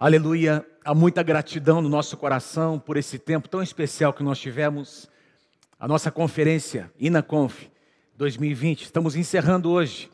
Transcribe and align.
Aleluia, 0.00 0.64
há 0.84 0.94
muita 0.94 1.24
gratidão 1.24 1.82
no 1.82 1.88
nosso 1.88 2.16
coração 2.16 2.78
por 2.78 2.96
esse 2.96 3.18
tempo 3.18 3.48
tão 3.48 3.60
especial 3.60 4.12
que 4.12 4.22
nós 4.22 4.38
tivemos. 4.38 5.10
A 5.76 5.88
nossa 5.88 6.08
conferência 6.08 6.88
INACONF 7.00 7.68
2020, 8.16 8.82
estamos 8.82 9.16
encerrando 9.16 9.68
hoje 9.68 10.08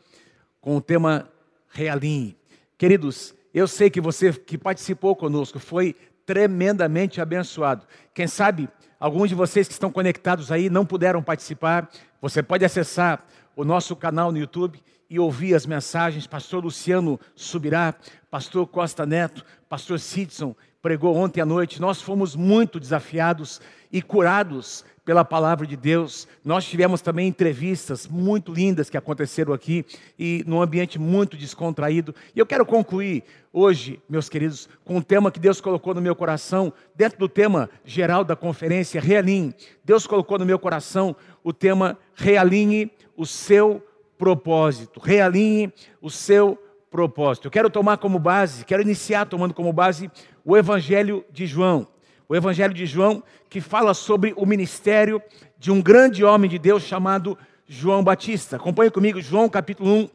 com 0.59 0.75
o 0.75 0.81
tema 0.81 1.29
Realinhe. 1.69 2.35
Queridos, 2.79 3.35
eu 3.53 3.67
sei 3.67 3.91
que 3.91 4.01
você 4.01 4.33
que 4.33 4.57
participou 4.57 5.15
conosco 5.15 5.59
foi 5.59 5.95
tremendamente 6.25 7.21
abençoado. 7.21 7.85
Quem 8.11 8.25
sabe 8.25 8.67
alguns 8.99 9.29
de 9.29 9.35
vocês 9.35 9.67
que 9.67 9.73
estão 9.73 9.91
conectados 9.91 10.51
aí 10.51 10.67
não 10.67 10.83
puderam 10.83 11.21
participar, 11.21 11.91
você 12.19 12.41
pode 12.41 12.65
acessar 12.65 13.23
o 13.55 13.63
nosso 13.63 13.95
canal 13.95 14.31
no 14.31 14.39
YouTube 14.39 14.81
e 15.09 15.19
ouvir 15.19 15.53
as 15.55 15.65
mensagens. 15.65 16.27
Pastor 16.27 16.63
Luciano 16.63 17.19
Subirá, 17.35 17.95
Pastor 18.29 18.65
Costa 18.67 19.05
Neto, 19.05 19.45
Pastor 19.69 19.99
Sidson 19.99 20.55
pregou 20.81 21.15
ontem 21.15 21.41
à 21.41 21.45
noite. 21.45 21.81
Nós 21.81 21.99
fomos 21.99 22.35
muito 22.35 22.79
desafiados 22.79 23.59
e 23.91 24.03
curados 24.03 24.85
pela 25.03 25.25
palavra 25.25 25.65
de 25.65 25.75
Deus. 25.75 26.27
Nós 26.43 26.65
tivemos 26.65 27.01
também 27.01 27.27
entrevistas 27.27 28.07
muito 28.07 28.53
lindas 28.53 28.89
que 28.89 28.97
aconteceram 28.97 29.51
aqui 29.51 29.85
e 30.17 30.43
num 30.45 30.61
ambiente 30.61 30.99
muito 30.99 31.37
descontraído. 31.37 32.13
E 32.35 32.39
eu 32.39 32.45
quero 32.45 32.65
concluir 32.65 33.23
hoje, 33.51 33.99
meus 34.07 34.29
queridos, 34.29 34.69
com 34.83 34.97
um 34.97 35.01
tema 35.01 35.31
que 35.31 35.39
Deus 35.39 35.59
colocou 35.59 35.93
no 35.95 36.01
meu 36.01 36.15
coração, 36.15 36.73
dentro 36.95 37.17
do 37.17 37.29
tema 37.29 37.67
geral 37.83 38.23
da 38.23 38.35
conferência, 38.35 39.01
Realinhe. 39.01 39.55
Deus 39.83 40.05
colocou 40.05 40.37
no 40.37 40.45
meu 40.45 40.59
coração 40.59 41.15
o 41.43 41.51
tema 41.51 41.97
Realinhe 42.13 42.91
o 43.17 43.25
seu 43.25 43.81
propósito. 44.17 44.99
Realinhe 44.99 45.71
o 46.01 46.09
seu 46.09 46.57
propósito. 46.89 47.47
Eu 47.47 47.51
quero 47.51 47.69
tomar 47.69 47.97
como 47.97 48.17
base, 48.17 48.63
quero 48.63 48.81
iniciar 48.81 49.25
tomando 49.25 49.53
como 49.53 49.73
base 49.73 50.09
o 50.43 50.55
Evangelho 50.55 51.25
de 51.31 51.45
João. 51.45 51.87
O 52.27 52.35
Evangelho 52.35 52.73
de 52.73 52.85
João 52.85 53.21
que 53.49 53.61
fala 53.61 53.93
sobre 53.93 54.33
o 54.35 54.45
ministério 54.45 55.21
de 55.57 55.71
um 55.71 55.81
grande 55.81 56.23
homem 56.23 56.49
de 56.49 56.57
Deus 56.57 56.83
chamado 56.83 57.37
João 57.67 58.03
Batista. 58.03 58.55
Acompanhe 58.55 58.91
comigo, 58.91 59.21
João 59.21 59.49
capítulo 59.49 59.91
1, 59.91 60.09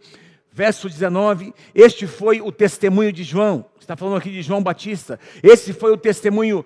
verso 0.53 0.89
19. 0.89 1.55
Este 1.75 2.07
foi 2.07 2.41
o 2.41 2.51
testemunho 2.51 3.13
de 3.13 3.23
João. 3.23 3.65
Está 3.79 3.97
falando 3.97 4.17
aqui 4.17 4.31
de 4.31 4.43
João 4.43 4.63
Batista. 4.63 5.19
Esse 5.43 5.73
foi 5.73 5.93
o 5.93 5.97
testemunho 5.97 6.65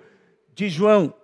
de 0.54 0.68
João. 0.68 1.14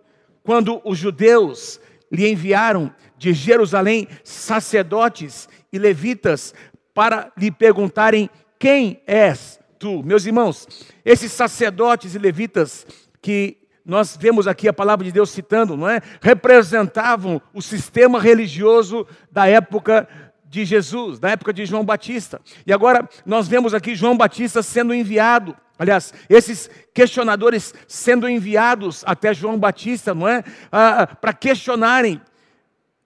Quando 0.42 0.80
os 0.84 0.98
judeus 0.98 1.80
lhe 2.11 2.28
enviaram 2.28 2.92
de 3.16 3.33
Jerusalém 3.33 4.08
sacerdotes 4.25 5.48
e 5.72 5.78
levitas 5.78 6.55
para 6.94 7.33
lhe 7.36 7.50
perguntarem: 7.50 8.28
Quem 8.58 9.03
és 9.06 9.61
tu? 9.78 10.03
Meus 10.03 10.27
irmãos, 10.27 10.66
esses 11.05 11.33
sacerdotes 11.33 12.14
e 12.14 12.19
levitas 12.19 12.86
que 13.22 13.58
nós 13.84 14.16
vemos 14.16 14.47
aqui 14.47 14.69
a 14.69 14.72
palavra 14.72 15.05
de 15.05 15.12
Deus 15.12 15.31
citando, 15.31 15.77
não 15.77 15.88
é? 15.88 16.00
Representavam 16.20 17.41
o 17.53 17.62
sistema 17.62 18.20
religioso 18.20 19.06
da 19.33 19.47
época 19.47 20.08
de 20.50 20.64
Jesus, 20.64 21.20
da 21.20 21.30
época 21.30 21.52
de 21.52 21.64
João 21.64 21.84
Batista. 21.84 22.40
E 22.66 22.72
agora 22.72 23.08
nós 23.24 23.46
vemos 23.46 23.72
aqui 23.72 23.94
João 23.94 24.16
Batista 24.16 24.62
sendo 24.62 24.92
enviado 24.92 25.56
Aliás, 25.78 26.12
esses 26.28 26.68
questionadores 26.92 27.72
sendo 27.88 28.28
enviados 28.28 29.02
até 29.06 29.32
João 29.32 29.58
Batista, 29.58 30.14
não 30.14 30.28
é? 30.28 30.44
Ah, 30.70 31.06
para 31.06 31.32
questionarem 31.32 32.20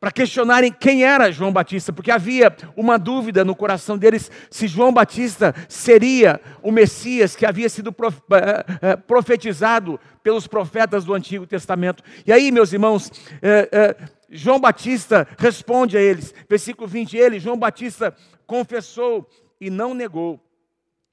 para 0.01 0.11
questionarem 0.11 0.70
quem 0.70 1.03
era 1.03 1.33
João 1.33 1.51
Batista, 1.51 1.91
porque 1.91 2.11
havia 2.11 2.55
uma 2.77 2.98
dúvida 2.98 3.42
no 3.42 3.56
coração 3.56 3.97
deles 3.97 4.31
se 4.51 4.67
João 4.67 4.92
Batista 4.92 5.55
seria 5.67 6.39
o 6.62 6.70
Messias 6.70 7.34
que 7.34 7.47
havia 7.47 7.70
sido 7.70 7.89
eh, 7.89 8.64
eh, 8.83 8.97
profetizado 8.97 9.98
pelos 10.23 10.47
profetas 10.47 11.06
do 11.06 11.14
Antigo 11.14 11.47
Testamento. 11.47 12.05
E 12.27 12.33
aí, 12.34 12.53
meus 12.53 12.70
irmãos, 12.75 13.11
eh, 13.41 13.97
João 14.37 14.59
Batista 14.59 15.29
responde 15.39 15.97
a 15.97 16.03
eles, 16.03 16.35
versículo 16.49 16.89
20: 16.89 17.17
ele, 17.17 17.39
João 17.39 17.57
Batista, 17.57 18.14
confessou 18.48 19.29
e 19.61 19.70
não 19.70 19.95
negou: 19.95 20.41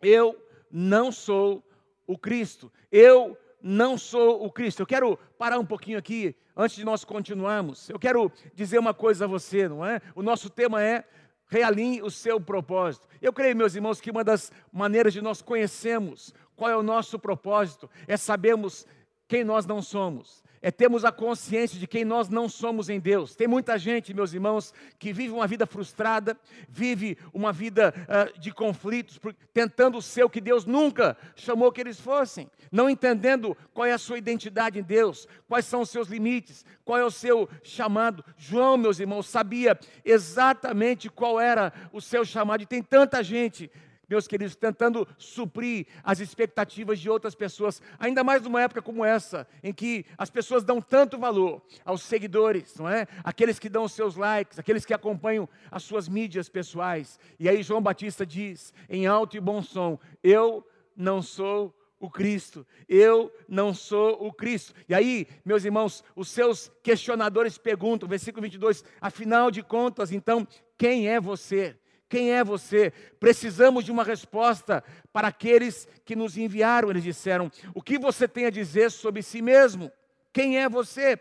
Eu 0.02 0.36
não 0.72 1.12
sou 1.12 1.64
o 2.08 2.18
Cristo, 2.18 2.72
eu 2.92 3.38
não 3.62 3.96
sou 3.96 4.44
o 4.44 4.52
Cristo. 4.52 4.82
Eu 4.82 4.88
quero 4.88 5.20
parar 5.38 5.60
um 5.60 5.66
pouquinho 5.66 6.00
aqui 6.00 6.36
antes 6.58 6.76
de 6.76 6.84
nós 6.84 7.06
continuarmos, 7.06 7.92
eu 7.92 8.00
quero 8.00 8.32
dizer 8.56 8.80
uma 8.80 8.94
coisa 8.94 9.26
a 9.26 9.28
você, 9.28 9.70
não 9.70 9.86
é? 9.86 10.02
O 10.16 10.24
nosso 10.24 10.50
tema 10.50 10.82
é 10.82 11.04
realinhe 11.46 12.02
o 12.02 12.10
seu 12.10 12.42
propósito. 12.42 13.08
Eu 13.22 13.32
creio, 13.32 13.56
meus 13.56 13.76
irmãos, 13.76 14.02
que 14.02 14.10
uma 14.10 14.24
das 14.24 14.52
maneiras 14.74 15.14
de 15.14 15.22
nós 15.22 15.44
conhecermos 15.44 16.34
qual 16.56 16.72
é 16.72 16.76
o 16.76 16.82
nosso 16.82 17.20
propósito 17.20 17.88
é 18.08 18.18
sabermos 18.18 18.88
quem 19.28 19.44
nós 19.44 19.68
não 19.68 19.80
somos 19.80 20.42
é 20.62 20.70
termos 20.70 21.04
a 21.04 21.12
consciência 21.12 21.80
de 21.80 21.88
quem 21.88 22.06
nós 22.06 22.30
não 22.30 22.48
somos 22.48 22.90
em 22.90 23.00
Deus. 23.00 23.36
Tem 23.36 23.48
muita 23.48 23.78
gente, 23.78 24.14
meus 24.14 24.34
irmãos, 24.34 24.74
que 25.00 25.12
vive 25.12 25.34
uma 25.34 25.48
vida 25.48 25.66
frustrada, 25.66 26.38
vive 26.70 27.18
uma 27.34 27.52
vida 27.52 27.94
uh, 27.94 28.40
de 28.40 28.52
conflitos, 28.52 29.20
tentando 29.54 30.02
ser 30.02 30.24
o 30.24 30.30
que 30.30 30.40
Deus 30.40 30.66
nunca 30.66 31.18
chamou 31.36 31.72
que 31.72 31.82
eles 31.82 32.00
fossem, 32.00 32.50
não 32.72 32.90
entendendo 32.90 33.58
qual 33.74 33.88
é 33.88 33.94
a 33.94 33.98
sua 33.98 34.18
identidade 34.18 34.80
em 34.80 34.84
Deus, 34.84 35.28
quais 35.48 35.66
são 35.66 35.82
os 35.82 35.90
seus 35.90 36.08
limites, 36.08 36.64
qual 36.86 36.98
é 37.00 37.06
o 37.06 37.12
seu 37.12 37.50
chamado. 37.64 38.24
João, 38.38 38.78
meus 38.78 39.00
irmãos, 39.00 39.28
sabia 39.28 39.80
exatamente 40.06 41.10
qual 41.10 41.40
era 41.40 41.74
o 41.92 42.00
seu 42.00 42.24
chamado, 42.24 42.62
e 42.64 42.68
tem 42.68 42.84
tanta 42.84 43.24
gente 43.24 43.72
meus 44.12 44.28
queridos, 44.28 44.58
tentando 44.58 45.08
suprir 45.18 45.88
as 46.04 46.20
expectativas 46.20 47.00
de 47.00 47.10
outras 47.10 47.34
pessoas, 47.34 47.82
ainda 47.98 48.26
mais 48.26 48.42
numa 48.42 48.62
época 48.62 48.82
como 48.82 49.06
essa, 49.06 49.48
em 49.64 49.74
que 49.74 50.06
as 50.18 50.30
pessoas 50.30 50.66
dão 50.66 50.82
tanto 50.82 51.18
valor 51.18 51.62
aos 51.86 52.02
seguidores, 52.02 52.76
não 52.76 52.90
é? 52.90 53.08
Aqueles 53.24 53.58
que 53.58 53.70
dão 53.70 53.86
os 53.86 53.94
seus 53.94 54.18
likes, 54.18 54.60
aqueles 54.60 54.86
que 54.86 54.94
acompanham 54.94 55.48
as 55.72 55.84
suas 55.84 56.10
mídias 56.10 56.50
pessoais. 56.50 57.18
E 57.40 57.48
aí 57.48 57.64
João 57.64 57.82
Batista 57.82 58.26
diz, 58.26 58.74
em 58.90 59.08
alto 59.08 59.38
e 59.38 59.40
bom 59.40 59.62
som: 59.62 59.98
Eu 60.22 60.68
não 60.94 61.22
sou 61.22 61.74
o 61.98 62.10
Cristo. 62.10 62.68
Eu 62.90 63.34
não 63.48 63.74
sou 63.74 64.26
o 64.26 64.34
Cristo. 64.34 64.74
E 64.90 64.94
aí, 64.94 65.28
meus 65.46 65.64
irmãos, 65.64 66.04
os 66.16 66.30
seus 66.30 66.70
questionadores 66.84 67.58
perguntam, 67.58 68.10
versículo 68.10 68.42
22, 68.42 68.84
afinal 69.00 69.50
de 69.50 69.62
contas, 69.62 70.12
então, 70.12 70.46
quem 70.78 71.08
é 71.08 71.22
você? 71.22 71.78
Quem 72.12 72.34
é 72.34 72.44
você? 72.44 72.92
Precisamos 73.22 73.86
de 73.86 73.92
uma 73.92 74.04
resposta 74.04 74.84
para 75.14 75.30
aqueles 75.30 75.88
que 76.04 76.14
nos 76.14 76.38
enviaram. 76.38 76.90
Eles 76.90 77.06
disseram: 77.06 77.50
O 77.74 77.82
que 77.82 77.98
você 77.98 78.28
tem 78.28 78.46
a 78.46 78.50
dizer 78.50 78.92
sobre 78.92 79.24
si 79.24 79.42
mesmo? 79.42 79.90
Quem 80.34 80.60
é 80.60 80.68
você? 80.68 81.18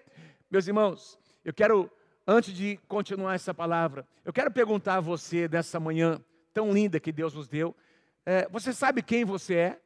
Meus 0.51 0.67
irmãos, 0.67 1.17
eu 1.45 1.55
quero, 1.55 1.89
antes 2.27 2.53
de 2.53 2.77
continuar 2.89 3.37
essa 3.37 3.55
palavra, 3.55 4.05
eu 4.25 4.33
quero 4.33 4.51
perguntar 4.51 4.97
a 4.97 5.01
você 5.01 5.47
dessa 5.47 5.79
manhã 5.79 6.21
tão 6.53 6.73
linda 6.73 6.99
que 6.99 7.13
Deus 7.13 7.35
nos 7.35 7.47
deu: 7.47 7.73
é, 8.27 8.49
Você 8.49 8.73
sabe 8.73 9.01
quem 9.01 9.25
você 9.25 9.55
é? 9.55 9.81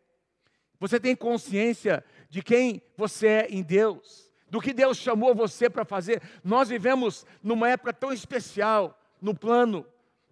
Você 0.80 0.98
tem 0.98 1.14
consciência 1.14 2.02
de 2.30 2.42
quem 2.42 2.80
você 2.96 3.26
é 3.26 3.46
em 3.50 3.62
Deus? 3.62 4.32
Do 4.48 4.58
que 4.58 4.72
Deus 4.72 4.96
chamou 4.96 5.34
você 5.34 5.68
para 5.68 5.84
fazer? 5.84 6.22
Nós 6.42 6.70
vivemos 6.70 7.26
numa 7.42 7.68
época 7.68 7.92
tão 7.92 8.10
especial 8.10 8.98
no 9.20 9.34
plano 9.34 9.84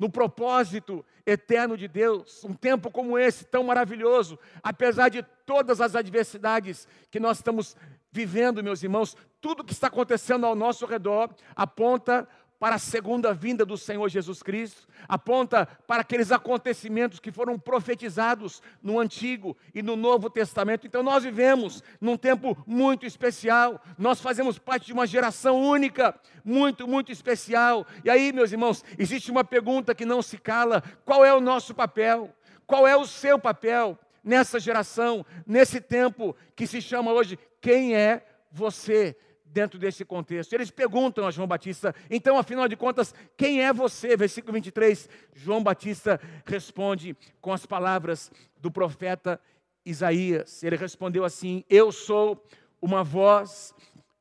no 0.03 0.11
propósito 0.11 1.07
eterno 1.25 1.77
de 1.77 1.87
Deus. 1.87 2.43
Um 2.43 2.55
tempo 2.55 2.91
como 2.91 3.17
esse, 3.17 3.45
tão 3.45 3.63
maravilhoso, 3.63 4.37
apesar 4.61 5.09
de 5.09 5.23
todas 5.47 5.81
as 5.81 5.95
adversidades 5.95 6.89
que 7.09 7.21
nós 7.21 7.37
estamos 7.37 7.77
vivendo, 8.11 8.65
meus 8.65 8.83
irmãos, 8.83 9.17
tudo 9.41 9.62
que 9.62 9.73
está 9.73 9.87
acontecendo 9.87 10.45
ao 10.45 10.57
nosso 10.57 10.87
redor 10.87 11.33
aponta 11.55 12.29
para 12.62 12.77
a 12.77 12.78
segunda 12.78 13.34
vinda 13.34 13.67
do 13.67 13.77
Senhor 13.77 14.09
Jesus 14.09 14.41
Cristo, 14.41 14.87
aponta 15.09 15.67
para 15.84 16.03
aqueles 16.03 16.31
acontecimentos 16.31 17.19
que 17.19 17.33
foram 17.33 17.59
profetizados 17.59 18.62
no 18.81 19.00
Antigo 19.00 19.56
e 19.75 19.83
no 19.83 19.97
Novo 19.97 20.31
Testamento. 20.31 20.87
Então 20.87 21.03
nós 21.03 21.25
vivemos 21.25 21.83
num 22.00 22.17
tempo 22.17 22.56
muito 22.64 23.05
especial, 23.05 23.82
nós 23.99 24.20
fazemos 24.20 24.61
parte 24.61 24.87
de 24.87 24.93
uma 24.93 25.09
geração 25.09 25.61
única, 25.61 26.14
muito, 26.44 26.87
muito 26.87 27.11
especial. 27.11 27.85
E 28.05 28.09
aí, 28.09 28.32
meus 28.32 28.53
irmãos, 28.53 28.85
existe 28.97 29.32
uma 29.32 29.43
pergunta 29.43 29.93
que 29.93 30.05
não 30.05 30.23
se 30.23 30.38
cala: 30.38 30.85
qual 31.05 31.25
é 31.25 31.35
o 31.35 31.41
nosso 31.41 31.75
papel? 31.75 32.32
Qual 32.64 32.87
é 32.87 32.97
o 32.97 33.05
seu 33.05 33.41
papel 33.41 33.99
nessa 34.23 34.61
geração, 34.61 35.26
nesse 35.44 35.81
tempo 35.81 36.37
que 36.55 36.69
se 36.69 36.81
chama 36.81 37.12
hoje? 37.12 37.37
Quem 37.61 37.97
é 37.97 38.25
você? 38.53 39.17
Dentro 39.52 39.78
desse 39.78 40.04
contexto. 40.04 40.52
Eles 40.52 40.70
perguntam 40.70 41.26
a 41.26 41.31
João 41.31 41.46
Batista, 41.46 41.94
então, 42.10 42.38
afinal 42.38 42.66
de 42.66 42.76
contas, 42.76 43.14
quem 43.37 43.62
é 43.62 43.72
você? 43.72 44.16
Versículo 44.16 44.54
23, 44.54 45.08
João 45.34 45.62
Batista 45.62 46.20
responde 46.44 47.16
com 47.40 47.52
as 47.52 47.66
palavras 47.66 48.31
do 48.58 48.70
profeta 48.70 49.40
Isaías. 49.84 50.62
Ele 50.62 50.76
respondeu 50.76 51.25
assim: 51.25 51.64
Eu 51.69 51.93
sou 51.93 52.43
uma 52.81 53.04
voz 53.04 53.75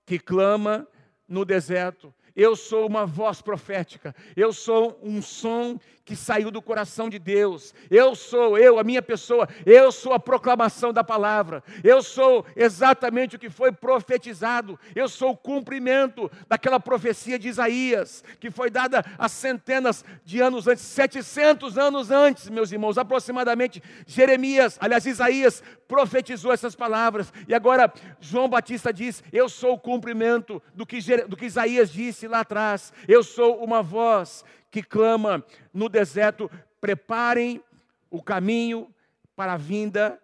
que 0.05 0.19
clama 0.19 0.87
no 1.27 1.45
deserto. 1.45 2.13
Eu 2.35 2.55
sou 2.55 2.87
uma 2.87 3.05
voz 3.05 3.41
profética, 3.41 4.15
eu 4.37 4.53
sou 4.53 4.97
um 5.03 5.21
som 5.21 5.77
que 6.03 6.15
saiu 6.15 6.51
do 6.51 6.61
coração 6.61 7.09
de 7.09 7.19
Deus. 7.19 7.73
Eu 7.89 8.15
sou, 8.15 8.57
eu, 8.57 8.79
a 8.79 8.83
minha 8.83 9.01
pessoa, 9.01 9.47
eu 9.65 9.91
sou 9.91 10.13
a 10.13 10.19
proclamação 10.19 10.91
da 10.91 11.03
palavra. 11.03 11.63
Eu 11.83 12.01
sou 12.01 12.45
exatamente 12.55 13.35
o 13.35 13.39
que 13.39 13.49
foi 13.49 13.71
profetizado. 13.71 14.79
Eu 14.95 15.07
sou 15.07 15.31
o 15.31 15.37
cumprimento 15.37 16.29
daquela 16.47 16.79
profecia 16.79 17.37
de 17.37 17.47
Isaías, 17.47 18.23
que 18.39 18.49
foi 18.49 18.69
dada 18.69 19.03
há 19.17 19.29
centenas 19.29 20.03
de 20.23 20.41
anos 20.41 20.67
antes, 20.67 20.83
700 20.83 21.77
anos 21.77 22.11
antes, 22.11 22.49
meus 22.49 22.71
irmãos, 22.71 22.97
aproximadamente. 22.97 23.81
Jeremias, 24.05 24.77
aliás, 24.81 25.05
Isaías 25.05 25.63
profetizou 25.87 26.51
essas 26.53 26.75
palavras. 26.75 27.31
E 27.47 27.53
agora 27.53 27.91
João 28.19 28.49
Batista 28.49 28.93
diz: 28.93 29.23
Eu 29.31 29.49
sou 29.49 29.73
o 29.73 29.79
cumprimento 29.79 30.61
do 30.73 30.85
que, 30.85 30.99
do 31.27 31.37
que 31.37 31.45
Isaías 31.45 31.91
disse 31.91 32.27
lá 32.27 32.39
atrás. 32.39 32.93
Eu 33.07 33.23
sou 33.23 33.63
uma 33.63 33.83
voz 33.83 34.43
que 34.71 34.81
clama 34.81 35.45
no 35.73 35.89
deserto: 35.89 36.49
preparem 36.79 37.61
o 38.09 38.23
caminho 38.23 38.91
para 39.35 39.53
a 39.53 39.57
vinda 39.57 40.19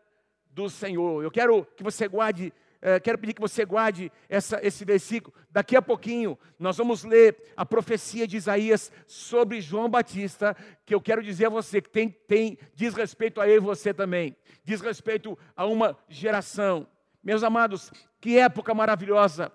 do 0.50 0.70
Senhor. 0.70 1.24
Eu 1.24 1.30
quero 1.30 1.66
que 1.76 1.84
você 1.84 2.08
guarde, 2.08 2.52
eh, 2.82 3.00
quero 3.00 3.18
pedir 3.20 3.34
que 3.34 3.42
você 3.42 3.64
guarde 3.64 4.12
essa, 4.28 4.60
esse 4.66 4.84
versículo. 4.84 5.36
Daqui 5.52 5.76
a 5.76 5.82
pouquinho 5.82 6.38
nós 6.58 6.78
vamos 6.78 7.04
ler 7.04 7.38
a 7.56 7.66
profecia 7.66 8.26
de 8.26 8.38
Isaías 8.38 8.92
sobre 9.06 9.62
João 9.62 9.90
Batista, 9.90 10.56
que 10.86 10.96
eu 10.96 11.02
quero 11.02 11.22
dizer 11.22 11.46
a 11.46 11.50
você 11.50 11.82
que 11.82 11.90
tem, 11.90 12.10
tem 12.10 12.58
diz 12.74 12.94
respeito 12.96 13.40
a 13.40 13.48
eu 13.48 13.58
e 13.58 13.60
você 13.60 13.94
também 13.94 14.36
diz 14.64 14.82
respeito 14.82 15.38
a 15.56 15.66
uma 15.66 15.98
geração. 16.10 16.88
Meus 17.24 17.44
amados, 17.44 17.92
que 18.20 18.38
época 18.38 18.74
maravilhosa 18.74 19.52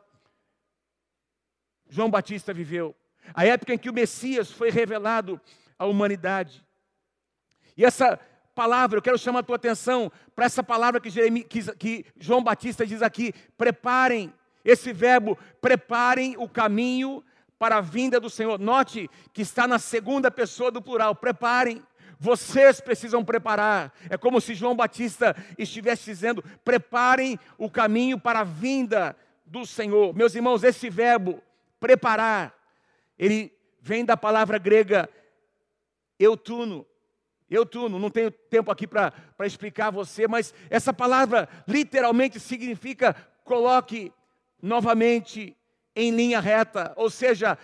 João 1.88 2.10
Batista 2.10 2.54
viveu. 2.54 2.96
A 3.34 3.46
época 3.46 3.74
em 3.74 3.78
que 3.78 3.90
o 3.90 3.94
Messias 3.94 4.50
foi 4.50 4.70
revelado 4.70 5.40
à 5.78 5.86
humanidade. 5.86 6.64
E 7.76 7.84
essa 7.84 8.18
palavra, 8.54 8.98
eu 8.98 9.02
quero 9.02 9.18
chamar 9.18 9.40
a 9.40 9.42
tua 9.42 9.56
atenção 9.56 10.10
para 10.34 10.44
essa 10.44 10.62
palavra 10.62 11.00
que, 11.00 11.10
Jeremias, 11.10 11.46
que, 11.48 11.74
que 11.76 12.06
João 12.18 12.42
Batista 12.42 12.86
diz 12.86 13.02
aqui: 13.02 13.32
preparem, 13.56 14.32
esse 14.64 14.92
verbo, 14.92 15.38
preparem 15.60 16.36
o 16.38 16.48
caminho 16.48 17.24
para 17.58 17.76
a 17.76 17.80
vinda 17.80 18.18
do 18.18 18.28
Senhor. 18.28 18.58
Note 18.58 19.08
que 19.32 19.42
está 19.42 19.66
na 19.66 19.78
segunda 19.78 20.30
pessoa 20.30 20.70
do 20.70 20.82
plural, 20.82 21.14
preparem. 21.14 21.82
Vocês 22.18 22.80
precisam 22.80 23.24
preparar. 23.24 23.92
É 24.08 24.16
como 24.16 24.40
se 24.40 24.54
João 24.54 24.76
Batista 24.76 25.34
estivesse 25.58 26.04
dizendo: 26.04 26.44
preparem 26.64 27.38
o 27.58 27.68
caminho 27.68 28.18
para 28.18 28.40
a 28.40 28.44
vinda 28.44 29.16
do 29.44 29.66
Senhor. 29.66 30.14
Meus 30.14 30.34
irmãos, 30.34 30.62
esse 30.62 30.88
verbo, 30.88 31.42
preparar, 31.80 32.54
ele 33.22 33.56
vem 33.80 34.04
da 34.04 34.16
palavra 34.16 34.58
grega 34.58 35.08
eutuno. 36.18 36.84
Eutuno, 37.48 37.96
não 37.96 38.10
tenho 38.10 38.32
tempo 38.32 38.68
aqui 38.68 38.84
para 38.84 39.12
explicar 39.44 39.86
a 39.86 39.90
você, 39.90 40.26
mas 40.26 40.52
essa 40.68 40.92
palavra 40.92 41.48
literalmente 41.68 42.40
significa 42.40 43.14
coloque 43.44 44.12
novamente 44.60 45.56
em 45.94 46.10
linha 46.10 46.40
reta, 46.40 46.92
ou 46.96 47.08
seja, 47.08 47.56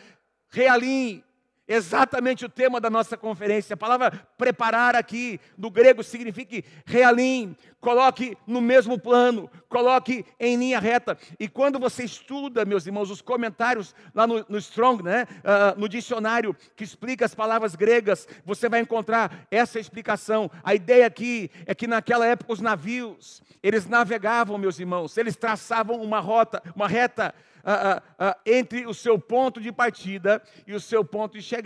realinhe, 0.49 1.25
Exatamente 1.69 2.47
o 2.47 2.49
tema 2.49 2.81
da 2.81 2.89
nossa 2.89 3.15
conferência. 3.15 3.75
A 3.75 3.77
palavra 3.77 4.27
preparar 4.39 4.97
aqui, 4.97 5.39
do 5.57 5.71
grego, 5.71 6.03
significa 6.03 6.67
realinhe, 6.87 7.55
coloque 7.79 8.39
no 8.47 8.59
mesmo 8.59 8.99
plano, 8.99 9.51
coloque 9.69 10.25
em 10.41 10.57
linha 10.57 10.81
reta. 10.81 11.19
E 11.39 11.47
quando 11.47 11.79
você 11.79 12.05
estuda, 12.05 12.65
meus 12.65 12.87
irmãos, 12.87 13.11
os 13.11 13.21
comentários 13.21 13.95
lá 14.15 14.27
no, 14.27 14.47
no 14.49 14.57
Strong, 14.57 15.03
né, 15.03 15.27
uh, 15.41 15.79
no 15.79 15.91
dicionário 15.91 16.57
que 16.75 16.85
explica 16.85 17.27
as 17.27 17.35
palavras 17.35 17.77
gregas, 17.77 18.27
você 18.47 18.67
vai 18.67 18.81
encontrar 18.81 19.47
essa 19.51 19.79
explicação. 19.79 20.51
A 20.65 20.75
ideia 20.75 21.07
aqui 21.07 21.51
é 21.67 21.75
que 21.75 21.87
naquela 21.87 22.27
época 22.27 22.55
os 22.55 22.61
navios, 22.61 23.43
eles 23.63 23.87
navegavam, 23.87 24.57
meus 24.57 24.81
irmãos, 24.81 25.19
eles 25.19 25.37
traçavam 25.37 26.01
uma 26.01 26.19
rota, 26.19 26.63
uma 26.75 26.89
reta 26.89 27.35
ah, 27.71 28.03
ah, 28.19 28.37
entre 28.47 28.87
o 28.87 28.95
seu 28.95 29.19
ponto 29.19 29.61
de 29.61 29.71
partida 29.71 30.43
e 30.67 30.73
o 30.73 30.81
seu 30.81 31.05
ponto 31.05 31.35
de 31.35 31.43
chegada. 31.43 31.58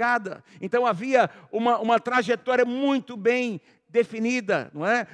Então 0.61 0.87
havia 0.87 1.31
uma, 1.51 1.79
uma 1.79 2.01
trajetória 2.01 2.65
muito 2.65 3.17
bem 3.17 3.61
definida, 3.89 4.71
não 4.73 4.87
é? 4.87 5.07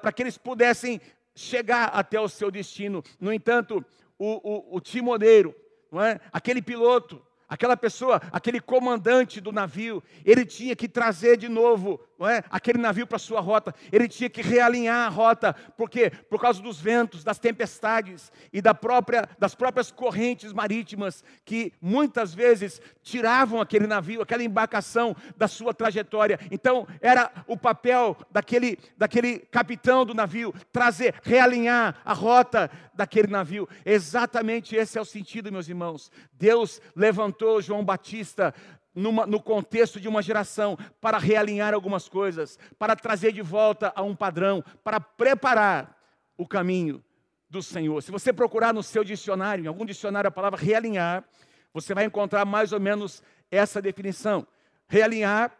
para 0.00 0.12
que 0.12 0.22
eles 0.22 0.36
pudessem 0.36 1.00
chegar 1.34 1.86
até 1.86 2.20
o 2.20 2.28
seu 2.28 2.50
destino. 2.50 3.02
No 3.20 3.32
entanto, 3.32 3.84
o, 4.18 4.74
o, 4.74 4.76
o 4.76 4.80
timoneiro, 4.80 5.54
não 5.90 6.02
é? 6.02 6.20
aquele 6.32 6.60
piloto, 6.60 7.22
aquela 7.54 7.76
pessoa, 7.76 8.20
aquele 8.32 8.60
comandante 8.60 9.40
do 9.40 9.52
navio, 9.52 10.02
ele 10.24 10.44
tinha 10.44 10.74
que 10.74 10.88
trazer 10.88 11.36
de 11.36 11.48
novo 11.48 12.00
é? 12.20 12.42
aquele 12.50 12.78
navio 12.78 13.06
para 13.06 13.18
sua 13.18 13.40
rota, 13.40 13.74
ele 13.92 14.08
tinha 14.08 14.30
que 14.30 14.42
realinhar 14.42 15.06
a 15.06 15.08
rota, 15.08 15.54
porque 15.76 16.10
por 16.10 16.40
causa 16.40 16.62
dos 16.62 16.80
ventos, 16.80 17.22
das 17.22 17.38
tempestades 17.38 18.32
e 18.52 18.60
da 18.62 18.74
própria, 18.74 19.28
das 19.38 19.54
próprias 19.54 19.90
correntes 19.90 20.52
marítimas 20.52 21.24
que 21.44 21.72
muitas 21.80 22.34
vezes 22.34 22.80
tiravam 23.02 23.60
aquele 23.60 23.86
navio, 23.86 24.22
aquela 24.22 24.42
embarcação 24.42 25.14
da 25.36 25.46
sua 25.48 25.74
trajetória. 25.74 26.38
Então 26.50 26.86
era 27.00 27.30
o 27.46 27.56
papel 27.56 28.16
daquele, 28.30 28.78
daquele 28.96 29.38
capitão 29.38 30.04
do 30.04 30.14
navio 30.14 30.54
trazer, 30.72 31.14
realinhar 31.22 32.00
a 32.04 32.12
rota 32.12 32.70
daquele 32.94 33.28
navio. 33.28 33.68
Exatamente 33.84 34.76
esse 34.76 34.98
é 34.98 35.00
o 35.00 35.04
sentido, 35.04 35.52
meus 35.52 35.68
irmãos. 35.68 36.10
Deus 36.32 36.80
levantou 36.94 37.60
João 37.60 37.84
Batista 37.84 38.54
numa, 38.94 39.26
no 39.26 39.42
contexto 39.42 40.00
de 40.00 40.08
uma 40.08 40.22
geração, 40.22 40.78
para 41.00 41.18
realinhar 41.18 41.74
algumas 41.74 42.08
coisas, 42.08 42.58
para 42.78 42.94
trazer 42.94 43.32
de 43.32 43.42
volta 43.42 43.92
a 43.96 44.02
um 44.02 44.14
padrão, 44.14 44.64
para 44.84 45.00
preparar 45.00 45.98
o 46.36 46.46
caminho 46.46 47.02
do 47.50 47.62
Senhor. 47.62 48.02
Se 48.02 48.12
você 48.12 48.32
procurar 48.32 48.72
no 48.72 48.82
seu 48.82 49.02
dicionário, 49.02 49.64
em 49.64 49.68
algum 49.68 49.84
dicionário, 49.84 50.28
a 50.28 50.30
palavra 50.30 50.60
realinhar, 50.60 51.24
você 51.72 51.92
vai 51.92 52.04
encontrar 52.04 52.44
mais 52.44 52.72
ou 52.72 52.78
menos 52.78 53.22
essa 53.50 53.82
definição. 53.82 54.46
Realinhar 54.86 55.52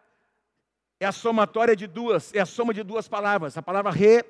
é 1.01 1.07
a 1.07 1.13
somatória 1.13 1.75
de 1.75 1.87
duas, 1.87 2.33
é 2.35 2.41
a 2.41 2.47
soma 2.47 2.73
de 2.73 2.83
duas 2.83 3.09
palavras. 3.09 3.59
A 3.59 3.63
palavra 3.63 3.91
re, 3.91 4.25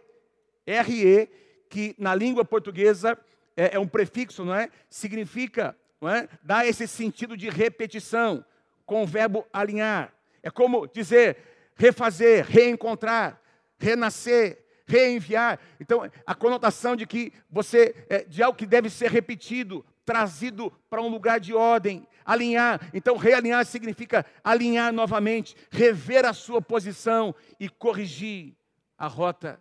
re, 0.67 1.31
que 1.75 1.93
na 1.99 2.15
língua 2.15 2.45
portuguesa 2.45 3.19
é, 3.57 3.75
é 3.75 3.79
um 3.81 3.89
prefixo, 3.89 4.45
não 4.45 4.55
é? 4.55 4.71
Significa, 4.89 5.77
não 6.01 6.09
é? 6.09 6.29
Dá 6.41 6.65
esse 6.65 6.87
sentido 6.87 7.37
de 7.37 7.51
repetição 7.51 8.45
com 8.87 9.03
o 9.03 9.07
verbo 9.07 9.45
alinhar. 9.53 10.15
É 10.41 10.51
como 10.51 10.87
dizer 10.87 11.37
refazer, 11.75 12.47
reencontrar, 12.47 13.41
renascer, 13.77 14.65
reenviar. 14.87 15.59
Então, 15.81 16.09
a 16.25 16.33
conotação 16.33 16.95
de 16.95 17.09
que 17.09 17.33
você, 17.51 18.07
é, 18.09 18.23
de 18.23 18.41
algo 18.41 18.57
que 18.57 18.67
deve 18.67 18.89
ser 18.89 19.11
repetido, 19.11 19.85
trazido 20.05 20.71
para 20.89 21.03
um 21.03 21.09
lugar 21.09 21.41
de 21.41 21.53
ordem, 21.53 22.07
alinhar. 22.25 22.89
Então, 22.95 23.17
realinhar 23.17 23.67
significa 23.67 24.25
alinhar 24.45 24.93
novamente, 24.93 25.57
rever 25.73 26.25
a 26.25 26.33
sua 26.33 26.63
posição 26.63 27.35
e 27.59 27.69
corrigir 27.69 28.55
a 28.97 29.09
rota, 29.09 29.61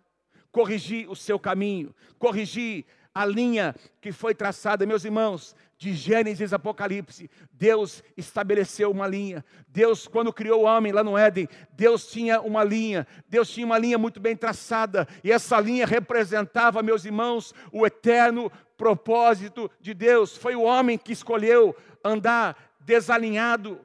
corrigir 0.54 1.10
o 1.10 1.16
seu 1.16 1.36
caminho, 1.36 1.92
corrigir 2.16 2.84
a 3.12 3.26
linha 3.26 3.74
que 4.00 4.12
foi 4.12 4.36
traçada. 4.36 4.86
Meus 4.86 5.04
irmãos, 5.04 5.54
de 5.76 5.92
Gênesis 5.92 6.52
Apocalipse, 6.52 7.28
Deus 7.52 8.04
estabeleceu 8.16 8.88
uma 8.92 9.08
linha. 9.08 9.44
Deus, 9.66 10.06
quando 10.06 10.32
criou 10.32 10.62
o 10.62 10.64
homem 10.64 10.92
lá 10.92 11.02
no 11.02 11.18
Éden, 11.18 11.48
Deus 11.72 12.06
tinha 12.06 12.40
uma 12.40 12.62
linha. 12.62 13.04
Deus 13.28 13.50
tinha 13.50 13.66
uma 13.66 13.78
linha 13.78 13.98
muito 13.98 14.20
bem 14.20 14.36
traçada. 14.36 15.08
E 15.24 15.32
essa 15.32 15.58
linha 15.58 15.86
representava, 15.86 16.84
meus 16.84 17.04
irmãos, 17.04 17.52
o 17.72 17.84
eterno 17.84 18.50
propósito 18.76 19.68
de 19.80 19.92
Deus. 19.92 20.36
Foi 20.36 20.54
o 20.54 20.62
homem 20.62 20.96
que 20.96 21.12
escolheu 21.12 21.74
andar 22.04 22.56
desalinhado 22.78 23.80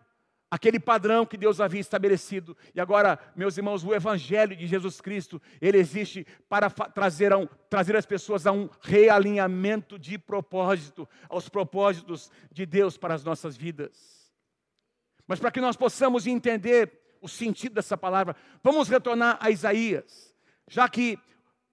aquele 0.50 0.80
padrão 0.80 1.26
que 1.26 1.38
Deus 1.38 1.62
havia 1.62 1.80
estabelecido. 1.80 2.58
E 2.74 2.82
agora, 2.82 3.20
meus 3.36 3.58
irmãos, 3.58 3.84
o 3.84 3.94
Evangelho 3.94 4.56
de 4.56 4.66
Jesus 4.66 5.00
Cristo, 5.00 5.42
ele 5.62 5.78
existe 5.78 6.26
para 6.48 6.70
trazer, 6.70 7.34
um, 7.36 7.48
trazer 7.70 7.96
as 7.96 8.06
pessoas 8.06 8.48
a 8.48 8.52
um 8.52 8.70
realinhamento 8.82 10.00
de 10.00 10.18
propósito, 10.18 11.08
aos 11.28 11.48
propósitos 11.48 12.32
de 12.52 12.66
Deus 12.66 12.98
para 12.98 13.14
as 13.14 13.24
nossas 13.24 13.56
vidas. 13.56 14.32
Mas 15.28 15.40
para 15.40 15.52
que 15.52 15.62
nós 15.62 15.76
possamos 15.76 16.26
entender 16.26 16.92
o 17.22 17.28
sentido 17.28 17.76
dessa 17.76 17.98
palavra, 17.98 18.36
vamos 18.64 18.90
retornar 18.90 19.38
a 19.40 19.52
Isaías, 19.52 20.34
já 20.68 20.88
que, 20.90 21.20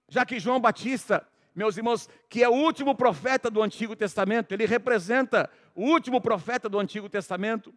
já 0.09 0.25
que 0.25 0.39
João 0.39 0.59
Batista, 0.59 1.25
meus 1.55 1.77
irmãos, 1.77 2.07
que 2.29 2.43
é 2.43 2.49
o 2.49 2.53
último 2.53 2.93
profeta 2.93 3.49
do 3.49 3.63
Antigo 3.63 3.95
Testamento, 3.95 4.51
ele 4.51 4.67
representa 4.67 5.49
o 5.73 5.85
último 5.85 6.21
profeta 6.21 6.69
do 6.69 6.77
Antigo 6.77 7.09
Testamento. 7.09 7.73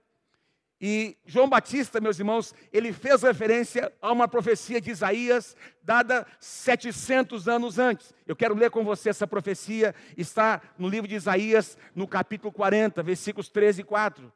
E 0.81 1.15
João 1.27 1.47
Batista, 1.47 2.01
meus 2.01 2.19
irmãos, 2.19 2.55
ele 2.73 2.91
fez 2.91 3.23
referência 3.23 3.93
a 4.01 4.11
uma 4.11 4.27
profecia 4.27 4.81
de 4.81 4.91
Isaías 4.91 5.55
dada 5.83 6.27
700 6.39 7.47
anos 7.49 7.79
antes. 7.79 8.15
Eu 8.27 8.35
quero 8.35 8.55
ler 8.55 8.71
com 8.71 8.83
você 8.83 9.11
essa 9.11 9.27
profecia, 9.27 9.95
está 10.17 10.63
no 10.79 10.89
livro 10.89 11.07
de 11.07 11.15
Isaías, 11.15 11.77
no 11.95 12.09
capítulo 12.09 12.51
40, 12.51 13.03
versículos 13.03 13.51
13 13.51 13.83
e 13.83 13.85
4. 13.85 14.33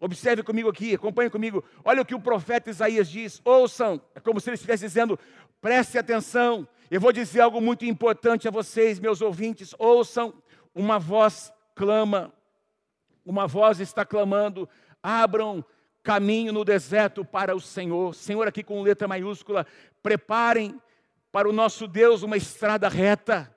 Observe 0.00 0.42
comigo 0.42 0.68
aqui, 0.68 0.94
acompanhe 0.94 1.30
comigo. 1.30 1.64
Olha 1.84 2.02
o 2.02 2.04
que 2.04 2.16
o 2.16 2.20
profeta 2.20 2.68
Isaías 2.68 3.08
diz. 3.08 3.40
Ouçam, 3.44 4.00
é 4.14 4.18
como 4.18 4.40
se 4.40 4.50
ele 4.50 4.56
estivesse 4.56 4.84
dizendo: 4.84 5.16
preste 5.60 5.96
atenção. 5.96 6.68
Eu 6.90 7.00
vou 7.00 7.12
dizer 7.12 7.40
algo 7.40 7.60
muito 7.60 7.84
importante 7.84 8.46
a 8.48 8.50
vocês, 8.50 8.98
meus 8.98 9.20
ouvintes. 9.20 9.72
Ouçam, 9.78 10.34
uma 10.74 10.98
voz 10.98 11.52
clama, 11.76 12.32
uma 13.24 13.46
voz 13.46 13.80
está 13.80 14.04
clamando: 14.04 14.68
abram 15.02 15.64
caminho 16.06 16.52
no 16.52 16.64
deserto 16.64 17.24
para 17.24 17.56
o 17.56 17.60
Senhor. 17.60 18.14
Senhor, 18.14 18.46
aqui 18.46 18.62
com 18.62 18.80
letra 18.80 19.08
maiúscula, 19.08 19.66
preparem 20.00 20.80
para 21.32 21.48
o 21.48 21.52
nosso 21.52 21.88
Deus 21.88 22.22
uma 22.22 22.36
estrada 22.36 22.88
reta, 22.88 23.52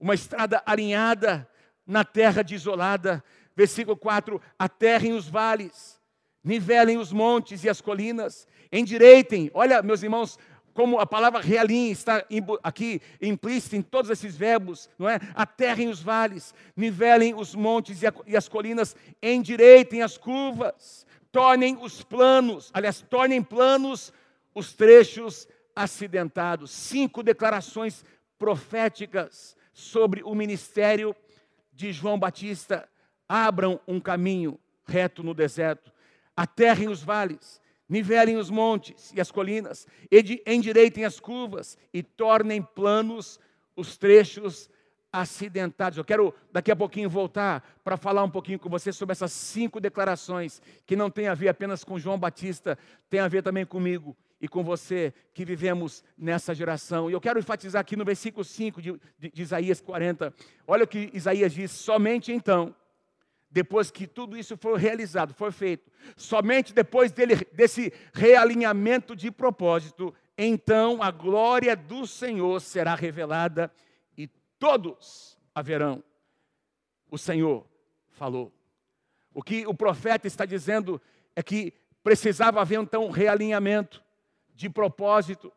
uma 0.00 0.14
estrada 0.14 0.60
alinhada 0.66 1.48
na 1.86 2.04
terra 2.04 2.42
desolada 2.42 3.22
versículo 3.54 3.96
4: 3.96 4.40
aterrem 4.58 5.12
os 5.12 5.28
vales, 5.28 6.00
nivelem 6.42 6.98
os 6.98 7.12
montes 7.12 7.64
e 7.64 7.68
as 7.68 7.80
colinas, 7.80 8.46
endireitem. 8.70 9.50
Olha, 9.54 9.82
meus 9.82 10.02
irmãos, 10.02 10.38
como 10.74 10.98
a 10.98 11.06
palavra 11.06 11.40
realinha 11.40 11.90
está 11.90 12.24
aqui 12.62 13.00
implícita 13.20 13.76
em 13.76 13.82
todos 13.82 14.10
esses 14.10 14.36
verbos, 14.36 14.88
não 14.98 15.08
é? 15.08 15.18
Aterrem 15.34 15.88
os 15.88 16.02
vales, 16.02 16.54
nivelem 16.76 17.34
os 17.34 17.54
montes 17.54 18.00
e 18.26 18.36
as 18.36 18.48
colinas, 18.48 18.96
endireitem 19.22 20.02
as 20.02 20.16
curvas, 20.16 21.06
tornem 21.30 21.78
os 21.80 22.02
planos, 22.02 22.70
aliás, 22.72 23.00
tornem 23.00 23.42
planos 23.42 24.12
os 24.54 24.72
trechos 24.72 25.46
acidentados. 25.74 26.70
Cinco 26.70 27.22
declarações 27.22 28.04
proféticas 28.38 29.56
sobre 29.72 30.22
o 30.22 30.34
ministério 30.34 31.14
de 31.72 31.92
João 31.92 32.18
Batista 32.18 32.88
abram 33.28 33.80
um 33.86 33.98
caminho 33.98 34.58
reto 34.84 35.22
no 35.22 35.32
deserto, 35.32 35.92
aterrem 36.36 36.88
os 36.88 37.02
vales, 37.02 37.61
nivelem 37.92 38.38
os 38.38 38.48
montes 38.48 39.12
e 39.14 39.20
as 39.20 39.30
colinas, 39.30 39.86
endireitem 40.46 41.04
as 41.04 41.20
curvas 41.20 41.76
e 41.92 42.02
tornem 42.02 42.62
planos 42.62 43.38
os 43.76 43.98
trechos 43.98 44.70
acidentados. 45.12 45.98
Eu 45.98 46.04
quero 46.04 46.34
daqui 46.50 46.70
a 46.70 46.76
pouquinho 46.76 47.10
voltar 47.10 47.62
para 47.84 47.98
falar 47.98 48.24
um 48.24 48.30
pouquinho 48.30 48.58
com 48.58 48.70
você 48.70 48.92
sobre 48.92 49.12
essas 49.12 49.30
cinco 49.30 49.78
declarações 49.78 50.62
que 50.86 50.96
não 50.96 51.10
tem 51.10 51.28
a 51.28 51.34
ver 51.34 51.48
apenas 51.48 51.84
com 51.84 51.98
João 51.98 52.18
Batista, 52.18 52.78
tem 53.10 53.20
a 53.20 53.28
ver 53.28 53.42
também 53.42 53.66
comigo 53.66 54.16
e 54.40 54.48
com 54.48 54.64
você 54.64 55.12
que 55.34 55.44
vivemos 55.44 56.02
nessa 56.16 56.54
geração. 56.54 57.10
E 57.10 57.12
eu 57.12 57.20
quero 57.20 57.38
enfatizar 57.38 57.82
aqui 57.82 57.94
no 57.94 58.06
versículo 58.06 58.42
5 58.42 58.80
de, 58.80 58.92
de, 59.18 59.30
de 59.30 59.42
Isaías 59.42 59.82
40. 59.82 60.32
Olha 60.66 60.84
o 60.84 60.88
que 60.88 61.10
Isaías 61.12 61.52
diz: 61.52 61.70
somente 61.70 62.32
então 62.32 62.74
depois 63.52 63.90
que 63.90 64.06
tudo 64.06 64.36
isso 64.36 64.56
foi 64.56 64.78
realizado, 64.78 65.34
foi 65.34 65.52
feito, 65.52 65.90
somente 66.16 66.72
depois 66.72 67.12
dele, 67.12 67.36
desse 67.52 67.92
realinhamento 68.14 69.14
de 69.14 69.30
propósito, 69.30 70.12
então 70.38 71.02
a 71.02 71.10
glória 71.10 71.76
do 71.76 72.06
Senhor 72.06 72.58
será 72.60 72.94
revelada 72.94 73.70
e 74.16 74.26
todos 74.58 75.38
a 75.54 75.60
verão. 75.60 76.02
O 77.10 77.18
Senhor 77.18 77.66
falou. 78.08 78.50
O 79.34 79.42
que 79.42 79.66
o 79.66 79.74
profeta 79.74 80.26
está 80.26 80.46
dizendo 80.46 81.00
é 81.36 81.42
que 81.42 81.74
precisava 82.02 82.60
haver 82.60 82.80
então 82.80 83.04
um 83.04 83.10
realinhamento 83.10 84.02
de 84.54 84.70
propósito 84.70 85.52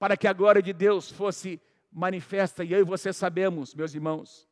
para 0.00 0.16
que 0.16 0.26
a 0.26 0.32
glória 0.32 0.60
de 0.60 0.72
Deus 0.72 1.12
fosse 1.12 1.60
manifesta. 1.92 2.64
E 2.64 2.72
eu 2.72 2.80
e 2.80 2.84
você 2.84 3.12
sabemos, 3.12 3.72
meus 3.74 3.94
irmãos, 3.94 4.48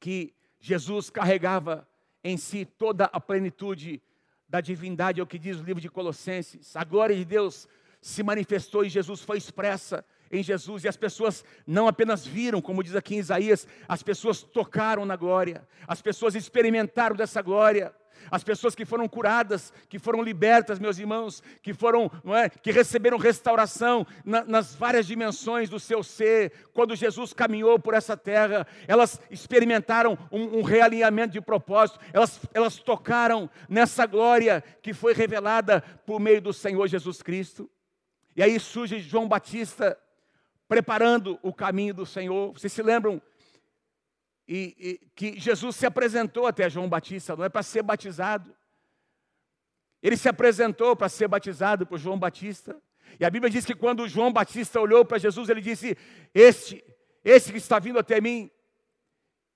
que 0.00 0.34
Jesus 0.60 1.10
carregava 1.10 1.88
em 2.22 2.36
si 2.36 2.64
toda 2.64 3.06
a 3.06 3.18
plenitude 3.18 4.02
da 4.48 4.60
divindade, 4.60 5.20
é 5.20 5.22
o 5.22 5.26
que 5.26 5.38
diz 5.38 5.58
o 5.58 5.62
livro 5.62 5.80
de 5.80 5.88
Colossenses. 5.88 6.76
A 6.76 6.84
glória 6.84 7.16
de 7.16 7.24
Deus 7.24 7.66
se 8.00 8.22
manifestou 8.22 8.84
e 8.84 8.88
Jesus 8.88 9.22
foi 9.22 9.38
expressa 9.38 10.04
em 10.30 10.42
Jesus, 10.42 10.84
e 10.84 10.88
as 10.88 10.96
pessoas 10.96 11.44
não 11.66 11.88
apenas 11.88 12.24
viram, 12.24 12.62
como 12.62 12.84
diz 12.84 12.94
aqui 12.94 13.16
em 13.16 13.18
Isaías, 13.18 13.66
as 13.88 14.00
pessoas 14.00 14.42
tocaram 14.42 15.04
na 15.04 15.16
glória, 15.16 15.66
as 15.88 16.00
pessoas 16.00 16.36
experimentaram 16.36 17.16
dessa 17.16 17.42
glória, 17.42 17.92
as 18.30 18.42
pessoas 18.42 18.74
que 18.74 18.84
foram 18.84 19.08
curadas, 19.08 19.72
que 19.88 19.98
foram 19.98 20.22
libertas, 20.22 20.78
meus 20.78 20.98
irmãos, 20.98 21.42
que 21.62 21.72
foram, 21.72 22.10
é, 22.34 22.48
que 22.48 22.72
receberam 22.72 23.18
restauração 23.18 24.06
na, 24.24 24.44
nas 24.44 24.74
várias 24.74 25.06
dimensões 25.06 25.68
do 25.68 25.78
seu 25.78 26.02
ser, 26.02 26.52
quando 26.72 26.96
Jesus 26.96 27.32
caminhou 27.32 27.78
por 27.78 27.94
essa 27.94 28.16
terra, 28.16 28.66
elas 28.88 29.20
experimentaram 29.30 30.18
um, 30.30 30.58
um 30.58 30.62
realinhamento 30.62 31.32
de 31.32 31.40
propósito, 31.40 32.00
elas, 32.12 32.40
elas 32.52 32.76
tocaram 32.76 33.48
nessa 33.68 34.06
glória 34.06 34.62
que 34.82 34.92
foi 34.92 35.12
revelada 35.12 35.80
por 36.04 36.18
meio 36.18 36.40
do 36.40 36.52
Senhor 36.52 36.88
Jesus 36.88 37.22
Cristo. 37.22 37.70
E 38.36 38.42
aí 38.42 38.58
surge 38.58 39.00
João 39.00 39.28
Batista 39.28 39.96
preparando 40.68 41.38
o 41.42 41.52
caminho 41.52 41.92
do 41.92 42.06
Senhor. 42.06 42.52
Vocês 42.52 42.72
se 42.72 42.82
lembram 42.82 43.20
e, 44.52 44.74
e, 44.80 45.00
que 45.14 45.38
Jesus 45.38 45.76
se 45.76 45.86
apresentou 45.86 46.44
até 46.44 46.68
João 46.68 46.88
Batista, 46.88 47.36
não 47.36 47.44
é 47.44 47.48
para 47.48 47.62
ser 47.62 47.84
batizado. 47.84 48.52
Ele 50.02 50.16
se 50.16 50.28
apresentou 50.28 50.96
para 50.96 51.08
ser 51.08 51.28
batizado 51.28 51.86
por 51.86 52.00
João 52.00 52.18
Batista. 52.18 52.76
E 53.20 53.24
a 53.24 53.30
Bíblia 53.30 53.48
diz 53.48 53.64
que 53.64 53.76
quando 53.76 54.08
João 54.08 54.32
Batista 54.32 54.80
olhou 54.80 55.04
para 55.04 55.18
Jesus, 55.18 55.48
ele 55.48 55.60
disse: 55.60 55.96
Este, 56.34 56.82
este 57.24 57.52
que 57.52 57.58
está 57.58 57.78
vindo 57.78 58.00
até 58.00 58.20
mim, 58.20 58.50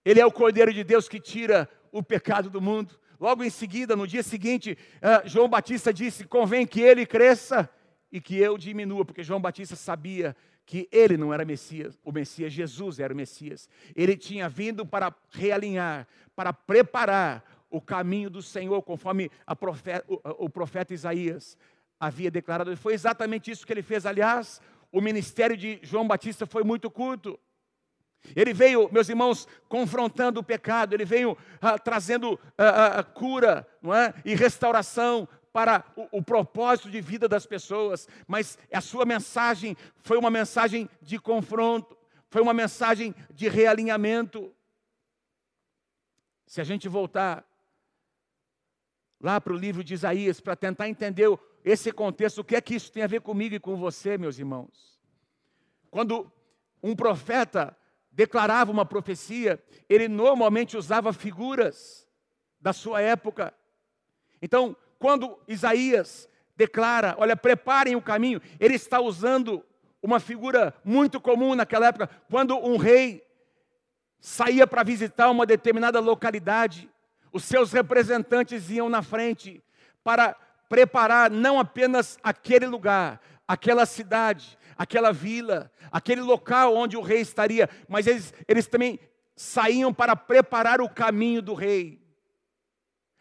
ele 0.04 0.20
é 0.20 0.26
o 0.26 0.30
Cordeiro 0.30 0.72
de 0.72 0.84
Deus 0.84 1.08
que 1.08 1.18
tira 1.18 1.68
o 1.90 2.00
pecado 2.00 2.48
do 2.48 2.60
mundo. 2.60 2.96
Logo 3.18 3.42
em 3.42 3.50
seguida, 3.50 3.96
no 3.96 4.06
dia 4.06 4.22
seguinte, 4.22 4.78
uh, 4.98 5.28
João 5.28 5.48
Batista 5.48 5.92
disse: 5.92 6.24
Convém 6.24 6.64
que 6.64 6.80
ele 6.80 7.04
cresça 7.04 7.68
e 8.14 8.20
que 8.20 8.38
eu 8.38 8.56
diminua, 8.56 9.04
porque 9.04 9.24
João 9.24 9.40
Batista 9.40 9.74
sabia 9.74 10.36
que 10.64 10.88
ele 10.92 11.16
não 11.16 11.34
era 11.34 11.44
Messias, 11.44 11.98
o 12.04 12.12
Messias, 12.12 12.52
Jesus 12.52 13.00
era 13.00 13.12
o 13.12 13.16
Messias. 13.16 13.68
Ele 13.92 14.16
tinha 14.16 14.48
vindo 14.48 14.86
para 14.86 15.12
realinhar, 15.32 16.06
para 16.36 16.52
preparar 16.52 17.42
o 17.68 17.80
caminho 17.80 18.30
do 18.30 18.40
Senhor, 18.40 18.80
conforme 18.82 19.32
profeta, 19.58 20.04
o, 20.06 20.44
o 20.44 20.48
profeta 20.48 20.94
Isaías 20.94 21.58
havia 21.98 22.30
declarado. 22.30 22.72
E 22.72 22.76
foi 22.76 22.94
exatamente 22.94 23.50
isso 23.50 23.66
que 23.66 23.72
ele 23.72 23.82
fez. 23.82 24.06
Aliás, 24.06 24.62
o 24.92 25.00
ministério 25.00 25.56
de 25.56 25.80
João 25.82 26.06
Batista 26.06 26.46
foi 26.46 26.62
muito 26.62 26.88
curto. 26.88 27.36
Ele 28.36 28.54
veio, 28.54 28.88
meus 28.92 29.08
irmãos, 29.08 29.48
confrontando 29.68 30.38
o 30.38 30.44
pecado, 30.44 30.94
ele 30.94 31.04
veio 31.04 31.36
ah, 31.60 31.76
trazendo 31.80 32.38
ah, 32.56 33.00
ah, 33.00 33.02
cura 33.02 33.66
não 33.82 33.92
é? 33.92 34.14
e 34.24 34.36
restauração 34.36 35.28
para 35.54 35.84
o, 35.94 36.18
o, 36.18 36.20
propósito 36.20 36.90
de 36.90 37.00
vida 37.00 37.28
das 37.28 37.46
pessoas, 37.46 38.08
mas 38.26 38.58
a 38.72 38.80
sua 38.80 39.04
mensagem 39.04 39.76
foi 39.98 40.18
uma 40.18 40.28
mensagem 40.28 40.90
de 41.00 41.16
confronto, 41.16 41.96
foi 42.28 42.42
uma 42.42 42.52
mensagem 42.52 43.14
de 43.32 43.48
realinhamento. 43.48 44.52
Se 46.44 46.60
a 46.60 46.64
gente 46.64 46.88
voltar 46.88 47.48
lá 49.20 49.40
para 49.40 49.52
o 49.52 49.56
livro 49.56 49.84
de 49.84 49.94
Isaías, 49.94 50.40
para 50.40 50.56
tentar 50.56 50.88
entender 50.88 51.28
esse 51.64 51.92
contexto, 51.92 52.40
o 52.40 52.44
que 52.44 52.56
é 52.56 52.60
que 52.60 52.74
isso 52.74 52.90
tem 52.90 53.04
a 53.04 53.06
ver 53.06 53.20
comigo 53.20 53.54
e 53.54 53.60
com 53.60 53.76
você, 53.76 54.18
meus 54.18 54.40
irmãos? 54.40 55.00
Quando 55.88 56.32
um 56.82 56.96
profeta 56.96 57.78
declarava 58.10 58.72
uma 58.72 58.84
profecia, 58.84 59.62
ele 59.88 60.08
normalmente 60.08 60.76
usava 60.76 61.12
figuras 61.12 62.08
da 62.60 62.72
sua 62.72 63.00
época. 63.00 63.54
Então, 64.42 64.76
quando 65.04 65.38
Isaías 65.46 66.26
declara, 66.56 67.14
olha, 67.18 67.36
preparem 67.36 67.94
o 67.94 68.00
caminho, 68.00 68.40
ele 68.58 68.74
está 68.74 69.02
usando 69.02 69.62
uma 70.02 70.18
figura 70.18 70.72
muito 70.82 71.20
comum 71.20 71.54
naquela 71.54 71.88
época, 71.88 72.08
quando 72.30 72.56
um 72.56 72.78
rei 72.78 73.22
saía 74.18 74.66
para 74.66 74.82
visitar 74.82 75.28
uma 75.28 75.44
determinada 75.44 76.00
localidade, 76.00 76.90
os 77.34 77.44
seus 77.44 77.70
representantes 77.70 78.70
iam 78.70 78.88
na 78.88 79.02
frente 79.02 79.62
para 80.02 80.34
preparar 80.70 81.30
não 81.30 81.60
apenas 81.60 82.18
aquele 82.22 82.64
lugar, 82.64 83.20
aquela 83.46 83.84
cidade, 83.84 84.56
aquela 84.74 85.12
vila, 85.12 85.70
aquele 85.92 86.22
local 86.22 86.74
onde 86.74 86.96
o 86.96 87.02
rei 87.02 87.20
estaria, 87.20 87.68
mas 87.86 88.06
eles, 88.06 88.32
eles 88.48 88.66
também 88.66 88.98
saíam 89.36 89.92
para 89.92 90.16
preparar 90.16 90.80
o 90.80 90.88
caminho 90.88 91.42
do 91.42 91.52
rei, 91.52 92.02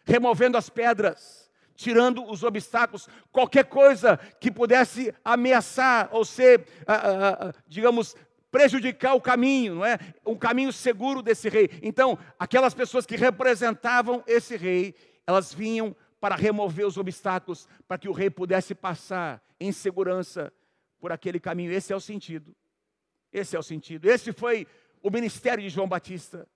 removendo 0.06 0.58
as 0.58 0.70
pedras, 0.70 1.43
tirando 1.76 2.24
os 2.30 2.44
obstáculos, 2.44 3.08
qualquer 3.32 3.66
coisa 3.66 4.18
que 4.40 4.52
pudesse 4.52 5.14
ameaçar 5.24 6.10
ou 6.12 6.24
ser, 6.24 6.66
ah, 6.86 6.94
ah, 6.94 7.48
ah, 7.50 7.54
digamos, 7.68 8.16
prejudicar 8.52 9.16
o 9.16 9.22
caminho, 9.22 9.76
não 9.76 9.86
é? 9.86 9.98
Um 10.26 10.36
caminho 10.36 10.72
seguro 10.72 11.22
desse 11.22 11.50
rei. 11.50 11.70
Então, 11.82 12.18
aquelas 12.38 12.74
pessoas 12.74 13.06
que 13.06 13.16
representavam 13.16 14.24
esse 14.28 14.56
rei, 14.56 14.94
elas 15.26 15.54
vinham 15.54 15.96
para 16.20 16.36
remover 16.36 16.86
os 16.86 16.98
obstáculos, 16.98 17.68
para 17.88 17.98
que 17.98 18.08
o 18.08 18.14
rei 18.14 18.30
pudesse 18.30 18.76
passar 18.76 19.44
em 19.60 19.72
segurança 19.72 20.54
por 21.00 21.12
aquele 21.12 21.40
caminho. 21.40 21.72
Esse 21.72 21.92
é 21.92 21.96
o 21.96 22.00
sentido. 22.00 22.56
Esse 23.32 23.56
é 23.56 23.60
o 23.60 23.64
sentido. 23.64 24.06
Esse 24.06 24.32
foi 24.32 24.68
o 25.02 25.10
ministério 25.10 25.64
de 25.64 25.70
João 25.70 25.88
Batista. 25.88 26.48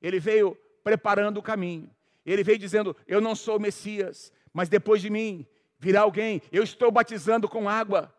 Ele 0.00 0.20
veio 0.20 0.56
preparando 0.84 1.38
o 1.38 1.42
caminho. 1.42 1.90
Ele 2.24 2.44
veio 2.44 2.58
dizendo: 2.58 2.96
Eu 3.06 3.20
não 3.20 3.34
sou 3.34 3.56
o 3.56 3.60
Messias, 3.60 4.32
mas 4.52 4.68
depois 4.68 5.00
de 5.00 5.10
mim 5.10 5.46
virá 5.78 6.02
alguém. 6.02 6.42
Eu 6.50 6.62
estou 6.62 6.90
batizando 6.90 7.48
com 7.48 7.68
água 7.68 8.14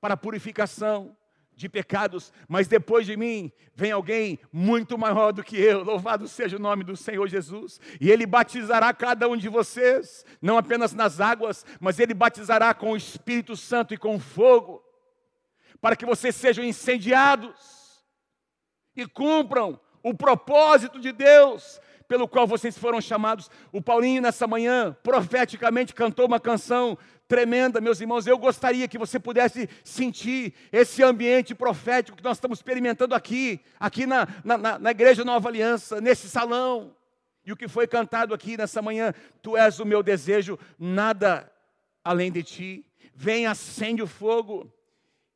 para 0.00 0.16
purificação 0.16 1.16
de 1.54 1.68
pecados, 1.68 2.32
mas 2.48 2.66
depois 2.66 3.06
de 3.06 3.16
mim 3.16 3.52
vem 3.74 3.92
alguém 3.92 4.38
muito 4.52 4.96
maior 4.96 5.32
do 5.32 5.44
que 5.44 5.56
eu. 5.56 5.84
Louvado 5.84 6.26
seja 6.26 6.56
o 6.56 6.60
nome 6.60 6.82
do 6.82 6.96
Senhor 6.96 7.28
Jesus. 7.28 7.80
E 8.00 8.10
ele 8.10 8.26
batizará 8.26 8.92
cada 8.94 9.28
um 9.28 9.36
de 9.36 9.48
vocês, 9.48 10.24
não 10.40 10.56
apenas 10.56 10.92
nas 10.92 11.20
águas, 11.20 11.64
mas 11.78 11.98
ele 11.98 12.14
batizará 12.14 12.72
com 12.72 12.92
o 12.92 12.96
Espírito 12.96 13.56
Santo 13.56 13.92
e 13.92 13.98
com 13.98 14.18
fogo, 14.18 14.82
para 15.80 15.94
que 15.96 16.06
vocês 16.06 16.34
sejam 16.34 16.64
incendiados 16.64 18.02
e 18.96 19.06
cumpram 19.06 19.78
o 20.02 20.14
propósito 20.14 20.98
de 20.98 21.12
Deus 21.12 21.80
pelo 22.12 22.28
qual 22.28 22.46
vocês 22.46 22.76
foram 22.76 23.00
chamados. 23.00 23.50
O 23.72 23.80
Paulinho, 23.80 24.20
nessa 24.20 24.46
manhã, 24.46 24.94
profeticamente 25.02 25.94
cantou 25.94 26.26
uma 26.26 26.38
canção 26.38 26.98
tremenda, 27.26 27.80
meus 27.80 28.02
irmãos. 28.02 28.26
Eu 28.26 28.36
gostaria 28.36 28.86
que 28.86 28.98
você 28.98 29.18
pudesse 29.18 29.66
sentir 29.82 30.52
esse 30.70 31.02
ambiente 31.02 31.54
profético 31.54 32.18
que 32.18 32.22
nós 32.22 32.36
estamos 32.36 32.58
experimentando 32.58 33.14
aqui, 33.14 33.62
aqui 33.80 34.04
na, 34.04 34.28
na, 34.44 34.78
na 34.78 34.90
Igreja 34.90 35.24
Nova 35.24 35.48
Aliança, 35.48 36.02
nesse 36.02 36.28
salão. 36.28 36.94
E 37.46 37.50
o 37.50 37.56
que 37.56 37.66
foi 37.66 37.86
cantado 37.86 38.34
aqui 38.34 38.58
nessa 38.58 38.82
manhã, 38.82 39.14
tu 39.40 39.56
és 39.56 39.80
o 39.80 39.86
meu 39.86 40.02
desejo, 40.02 40.58
nada 40.78 41.50
além 42.04 42.30
de 42.30 42.42
ti. 42.42 42.86
Vem, 43.14 43.46
acende 43.46 44.02
o 44.02 44.06
fogo. 44.06 44.70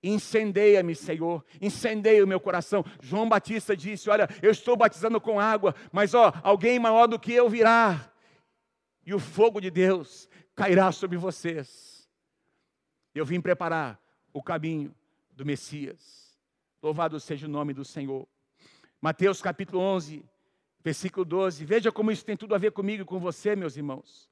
Incendeia-me, 0.09 0.95
Senhor, 0.95 1.45
incendeia 1.61 2.23
o 2.23 2.29
meu 2.29 2.39
coração. 2.39 2.85
João 3.01 3.29
Batista 3.29 3.77
disse: 3.77 4.09
Olha, 4.09 4.29
eu 4.41 4.53
estou 4.53 4.77
batizando 4.77 5.21
com 5.21 5.41
água, 5.41 5.75
mas 5.91 6.15
ó, 6.15 6.33
alguém 6.45 6.79
maior 6.79 7.09
do 7.09 7.19
que 7.19 7.33
eu 7.33 7.49
virá, 7.49 8.13
e 9.05 9.13
o 9.13 9.19
fogo 9.19 9.61
de 9.61 9.71
Deus 9.71 10.29
cairá 10.55 10.93
sobre 10.93 11.17
vocês. 11.17 12.09
Eu 13.13 13.25
vim 13.25 13.41
preparar 13.41 14.01
o 14.33 14.43
caminho 14.43 14.95
do 15.33 15.45
Messias. 15.45 16.39
Louvado 16.81 17.19
seja 17.19 17.47
o 17.47 17.51
nome 17.51 17.75
do 17.75 17.85
Senhor. 17.85 18.29
Mateus 19.01 19.43
capítulo 19.43 19.81
11, 19.81 20.25
versículo 20.85 21.25
12. 21.25 21.65
Veja 21.65 21.91
como 21.91 22.13
isso 22.13 22.25
tem 22.25 22.37
tudo 22.37 22.55
a 22.55 22.59
ver 22.59 22.71
comigo 22.71 23.03
e 23.03 23.07
com 23.07 23.19
você, 23.19 23.57
meus 23.57 23.77
irmãos. 23.77 24.31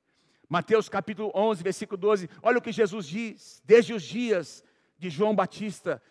Mateus 0.48 0.88
capítulo 0.88 1.32
11, 1.34 1.64
versículo 1.64 1.96
12. 1.96 2.30
Olha 2.42 2.58
o 2.58 2.62
que 2.62 2.70
Jesus 2.70 3.06
diz: 3.06 3.60
Desde 3.64 3.92
os 3.92 4.04
dias 4.04 4.62
de 4.98 5.10
João 5.10 5.34
Batista. 5.34 6.02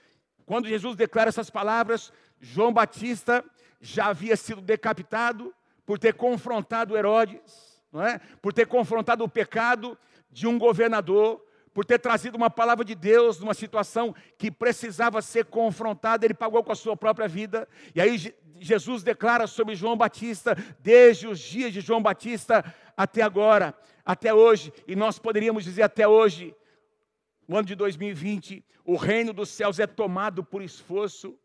Quando 0.45 0.67
Jesus 0.67 0.95
declara 0.95 1.29
essas 1.29 1.49
palavras, 1.49 2.11
João 2.39 2.73
Batista 2.73 3.43
já 3.79 4.07
havia 4.07 4.35
sido 4.35 4.61
decapitado 4.61 5.53
por 5.85 5.99
ter 5.99 6.13
confrontado 6.13 6.97
Herodes, 6.97 7.81
não 7.91 8.05
é? 8.05 8.19
por 8.41 8.53
ter 8.53 8.67
confrontado 8.67 9.23
o 9.23 9.29
pecado 9.29 9.97
de 10.31 10.47
um 10.47 10.57
governador, 10.57 11.43
por 11.73 11.85
ter 11.85 11.99
trazido 11.99 12.37
uma 12.37 12.49
palavra 12.49 12.85
de 12.85 12.93
Deus 12.93 13.39
numa 13.39 13.53
situação 13.53 14.13
que 14.37 14.51
precisava 14.51 15.21
ser 15.21 15.45
confrontada, 15.45 16.25
ele 16.25 16.33
pagou 16.33 16.63
com 16.63 16.71
a 16.71 16.75
sua 16.75 16.95
própria 16.95 17.27
vida. 17.27 17.67
E 17.95 17.99
aí 17.99 18.33
Jesus 18.59 19.03
declara 19.03 19.47
sobre 19.47 19.75
João 19.75 19.97
Batista, 19.97 20.55
desde 20.79 21.27
os 21.27 21.39
dias 21.39 21.73
de 21.73 21.81
João 21.81 22.01
Batista 22.01 22.63
até 22.95 23.21
agora, 23.21 23.73
até 24.05 24.33
hoje, 24.33 24.71
e 24.87 24.95
nós 24.95 25.17
poderíamos 25.17 25.63
dizer 25.63 25.83
até 25.83 26.07
hoje, 26.07 26.55
no 27.47 27.57
ano 27.57 27.67
de 27.67 27.75
2020, 27.75 28.63
o 28.85 28.95
reino 28.95 29.33
dos 29.33 29.49
céus 29.49 29.79
é 29.79 29.87
tomado 29.87 30.43
por 30.43 30.61
esforço, 30.61 31.37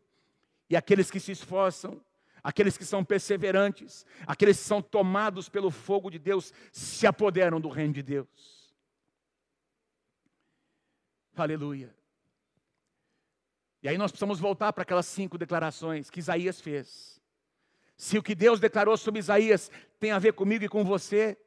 e 0.69 0.75
aqueles 0.75 1.09
que 1.09 1.19
se 1.19 1.31
esforçam, 1.31 1.99
aqueles 2.43 2.77
que 2.77 2.85
são 2.85 3.03
perseverantes, 3.03 4.05
aqueles 4.25 4.57
que 4.57 4.63
são 4.63 4.81
tomados 4.81 5.49
pelo 5.49 5.71
fogo 5.71 6.09
de 6.09 6.19
Deus, 6.19 6.53
se 6.71 7.07
apoderam 7.07 7.59
do 7.59 7.69
reino 7.69 7.93
de 7.93 8.03
Deus. 8.03 8.73
Aleluia. 11.35 11.95
E 13.81 13.87
aí 13.87 13.97
nós 13.97 14.11
precisamos 14.11 14.39
voltar 14.39 14.73
para 14.73 14.83
aquelas 14.83 15.05
cinco 15.05 15.37
declarações 15.37 16.09
que 16.09 16.19
Isaías 16.19 16.59
fez. 16.59 17.19
Se 17.95 18.17
o 18.17 18.23
que 18.23 18.35
Deus 18.35 18.59
declarou 18.59 18.97
sobre 18.97 19.19
Isaías 19.19 19.71
tem 19.99 20.11
a 20.11 20.19
ver 20.19 20.33
comigo 20.33 20.63
e 20.63 20.69
com 20.69 20.83
você, 20.83 21.37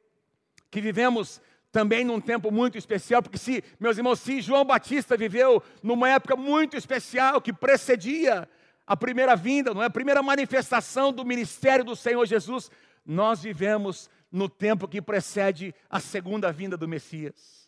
que 0.69 0.81
vivemos 0.81 1.41
também 1.73 2.05
num 2.05 2.21
tempo 2.21 2.51
muito 2.51 2.77
especial, 2.77 3.23
porque 3.23 3.39
se, 3.39 3.63
meus 3.79 3.97
irmãos, 3.97 4.19
se 4.19 4.39
João 4.41 4.63
Batista 4.63 5.17
viveu 5.17 5.61
numa 5.81 6.07
época 6.07 6.35
muito 6.35 6.77
especial 6.77 7.41
que 7.41 7.51
precedia 7.51 8.47
a 8.85 8.95
primeira 8.95 9.35
vinda, 9.35 9.73
não 9.73 9.81
é? 9.81 9.87
A 9.87 9.89
primeira 9.89 10.21
manifestação 10.21 11.11
do 11.11 11.25
ministério 11.25 11.83
do 11.83 11.95
Senhor 11.95 12.27
Jesus, 12.27 12.69
nós 13.03 13.41
vivemos 13.41 14.07
no 14.31 14.47
tempo 14.47 14.87
que 14.87 15.01
precede 15.01 15.73
a 15.89 15.99
segunda 15.99 16.51
vinda 16.51 16.77
do 16.77 16.87
Messias. 16.87 17.67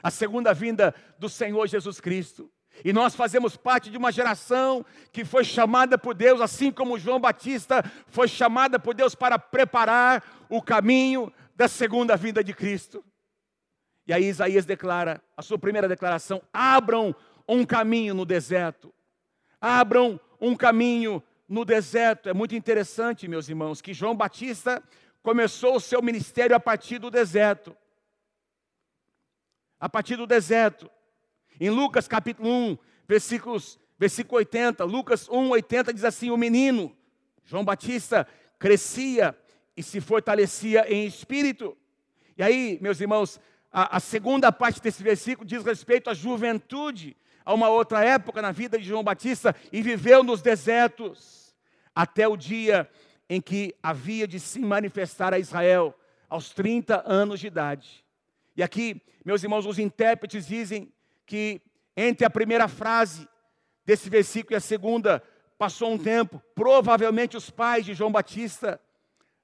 A 0.00 0.12
segunda 0.12 0.54
vinda 0.54 0.94
do 1.18 1.28
Senhor 1.28 1.66
Jesus 1.66 2.00
Cristo. 2.00 2.48
E 2.84 2.92
nós 2.92 3.16
fazemos 3.16 3.56
parte 3.56 3.90
de 3.90 3.98
uma 3.98 4.12
geração 4.12 4.86
que 5.10 5.24
foi 5.24 5.42
chamada 5.42 5.98
por 5.98 6.14
Deus, 6.14 6.40
assim 6.40 6.70
como 6.70 7.00
João 7.00 7.18
Batista 7.18 7.82
foi 8.06 8.28
chamada 8.28 8.78
por 8.78 8.94
Deus 8.94 9.16
para 9.16 9.40
preparar 9.40 10.22
o 10.48 10.62
caminho 10.62 11.32
da 11.56 11.66
segunda 11.66 12.16
vinda 12.16 12.44
de 12.44 12.54
Cristo. 12.54 13.04
E 14.10 14.12
aí 14.12 14.24
Isaías 14.24 14.66
declara, 14.66 15.22
a 15.36 15.40
sua 15.40 15.56
primeira 15.56 15.86
declaração: 15.86 16.42
abram 16.52 17.14
um 17.48 17.64
caminho 17.64 18.12
no 18.12 18.24
deserto. 18.24 18.92
Abram 19.60 20.18
um 20.40 20.56
caminho 20.56 21.22
no 21.48 21.64
deserto. 21.64 22.28
É 22.28 22.34
muito 22.34 22.56
interessante, 22.56 23.28
meus 23.28 23.48
irmãos, 23.48 23.80
que 23.80 23.94
João 23.94 24.16
Batista 24.16 24.82
começou 25.22 25.76
o 25.76 25.80
seu 25.80 26.02
ministério 26.02 26.56
a 26.56 26.58
partir 26.58 26.98
do 26.98 27.08
deserto. 27.08 27.76
A 29.78 29.88
partir 29.88 30.16
do 30.16 30.26
deserto. 30.26 30.90
Em 31.60 31.70
Lucas 31.70 32.08
capítulo 32.08 32.50
1, 32.50 32.78
versículos, 33.06 33.78
versículo 33.96 34.38
80, 34.38 34.82
Lucas 34.82 35.28
1, 35.28 35.50
80 35.50 35.94
diz 35.94 36.02
assim: 36.02 36.30
O 36.30 36.36
menino, 36.36 36.92
João 37.44 37.64
Batista, 37.64 38.26
crescia 38.58 39.38
e 39.76 39.84
se 39.84 40.00
fortalecia 40.00 40.92
em 40.92 41.06
espírito. 41.06 41.78
E 42.36 42.42
aí, 42.42 42.76
meus 42.82 43.00
irmãos, 43.00 43.38
a, 43.72 43.96
a 43.96 44.00
segunda 44.00 44.50
parte 44.50 44.80
desse 44.80 45.02
versículo 45.02 45.46
diz 45.46 45.64
respeito 45.64 46.10
à 46.10 46.14
juventude, 46.14 47.16
a 47.44 47.54
uma 47.54 47.68
outra 47.68 48.04
época 48.04 48.42
na 48.42 48.52
vida 48.52 48.78
de 48.78 48.84
João 48.84 49.02
Batista, 49.02 49.54
e 49.72 49.82
viveu 49.82 50.22
nos 50.22 50.42
desertos, 50.42 51.54
até 51.94 52.26
o 52.26 52.36
dia 52.36 52.88
em 53.28 53.40
que 53.40 53.74
havia 53.82 54.26
de 54.26 54.40
se 54.40 54.60
manifestar 54.60 55.32
a 55.32 55.38
Israel, 55.38 55.94
aos 56.28 56.50
30 56.50 57.02
anos 57.06 57.40
de 57.40 57.46
idade. 57.46 58.04
E 58.56 58.62
aqui, 58.62 59.00
meus 59.24 59.42
irmãos, 59.42 59.66
os 59.66 59.78
intérpretes 59.78 60.46
dizem 60.46 60.92
que 61.26 61.60
entre 61.96 62.24
a 62.24 62.30
primeira 62.30 62.68
frase 62.68 63.28
desse 63.84 64.08
versículo 64.08 64.54
e 64.54 64.56
a 64.56 64.60
segunda, 64.60 65.22
passou 65.58 65.92
um 65.92 65.98
tempo, 65.98 66.42
provavelmente 66.54 67.36
os 67.36 67.50
pais 67.50 67.84
de 67.84 67.92
João 67.92 68.12
Batista 68.12 68.80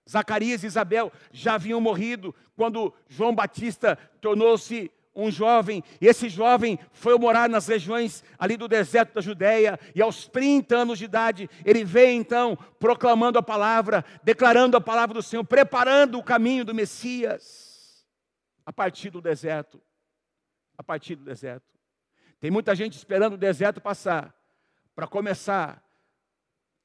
Zacarias 0.09 0.62
e 0.62 0.66
Isabel 0.66 1.12
já 1.33 1.55
haviam 1.55 1.81
morrido 1.81 2.35
quando 2.55 2.95
João 3.09 3.35
Batista 3.35 3.97
tornou-se 4.21 4.90
um 5.16 5.31
jovem, 5.31 5.83
esse 5.99 6.29
jovem 6.29 6.79
foi 6.92 7.19
morar 7.19 7.49
nas 7.49 7.66
regiões 7.66 8.23
ali 8.38 8.55
do 8.55 8.69
deserto 8.69 9.14
da 9.14 9.23
Judéia, 9.23 9.81
e 9.95 10.03
aos 10.03 10.29
30 10.29 10.77
anos 10.77 10.99
de 10.99 11.07
idade, 11.07 11.49
ele 11.64 11.83
veio 11.85 12.21
então 12.21 12.55
proclamando 12.79 13.38
a 13.38 13.42
palavra, 13.42 14.05
declarando 14.23 14.77
a 14.77 14.81
palavra 14.81 15.14
do 15.14 15.23
Senhor, 15.23 15.42
preparando 15.42 16.19
o 16.19 16.23
caminho 16.23 16.66
do 16.66 16.75
Messias, 16.75 18.07
a 18.66 18.73
partir 18.73 19.09
do 19.09 19.23
deserto. 19.23 19.81
A 20.77 20.83
partir 20.83 21.14
do 21.16 21.25
deserto. 21.25 21.64
Tem 22.38 22.51
muita 22.51 22.75
gente 22.75 22.99
esperando 22.99 23.33
o 23.33 23.38
deserto 23.38 23.81
passar, 23.81 24.35
para 24.95 25.07
começar 25.07 25.83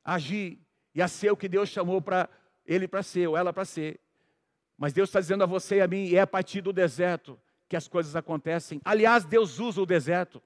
a 0.05 0.13
agir 0.13 0.57
e 0.95 1.01
a 1.01 1.07
ser 1.09 1.31
o 1.31 1.37
que 1.37 1.49
Deus 1.49 1.67
chamou 1.67 2.01
para 2.01 2.29
ele 2.65 2.87
para 2.87 3.03
ser, 3.03 3.27
ou 3.27 3.37
ela 3.37 3.51
para 3.51 3.65
ser. 3.65 3.99
Mas 4.77 4.93
Deus 4.93 5.09
está 5.09 5.19
dizendo 5.19 5.43
a 5.43 5.47
você 5.47 5.77
e 5.77 5.81
a 5.81 5.87
mim, 5.87 6.05
e 6.05 6.15
é 6.15 6.21
a 6.21 6.27
partir 6.27 6.61
do 6.61 6.73
deserto 6.73 7.39
que 7.69 7.75
as 7.75 7.87
coisas 7.87 8.15
acontecem. 8.15 8.81
Aliás, 8.83 9.25
Deus 9.25 9.59
usa 9.59 9.81
o 9.81 9.85
deserto. 9.85 10.41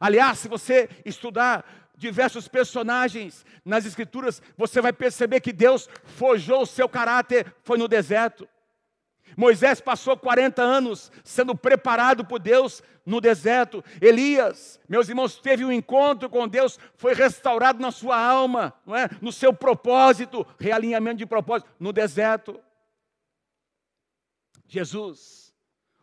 Aliás, 0.00 0.38
se 0.38 0.48
você 0.48 0.88
estudar 1.04 1.64
diversos 1.96 2.46
personagens 2.46 3.44
nas 3.64 3.84
Escrituras, 3.86 4.42
você 4.56 4.80
vai 4.80 4.92
perceber 4.92 5.40
que 5.40 5.52
Deus 5.52 5.88
forjou 6.04 6.62
o 6.62 6.66
seu 6.66 6.88
caráter, 6.88 7.52
foi 7.62 7.78
no 7.78 7.88
deserto. 7.88 8.48
Moisés 9.36 9.80
passou 9.80 10.16
40 10.16 10.62
anos 10.62 11.12
sendo 11.22 11.54
preparado 11.54 12.24
por 12.24 12.38
Deus 12.38 12.82
no 13.04 13.20
deserto. 13.20 13.84
Elias, 14.00 14.78
meus 14.88 15.08
irmãos, 15.08 15.36
teve 15.36 15.64
um 15.64 15.72
encontro 15.72 16.28
com 16.28 16.46
Deus, 16.46 16.78
foi 16.96 17.14
restaurado 17.14 17.80
na 17.80 17.90
sua 17.90 18.20
alma, 18.20 18.74
é? 18.88 19.08
no 19.20 19.32
seu 19.32 19.52
propósito, 19.52 20.46
realinhamento 20.58 21.18
de 21.18 21.26
propósito, 21.26 21.70
no 21.80 21.92
deserto. 21.92 22.60
Jesus, 24.66 25.54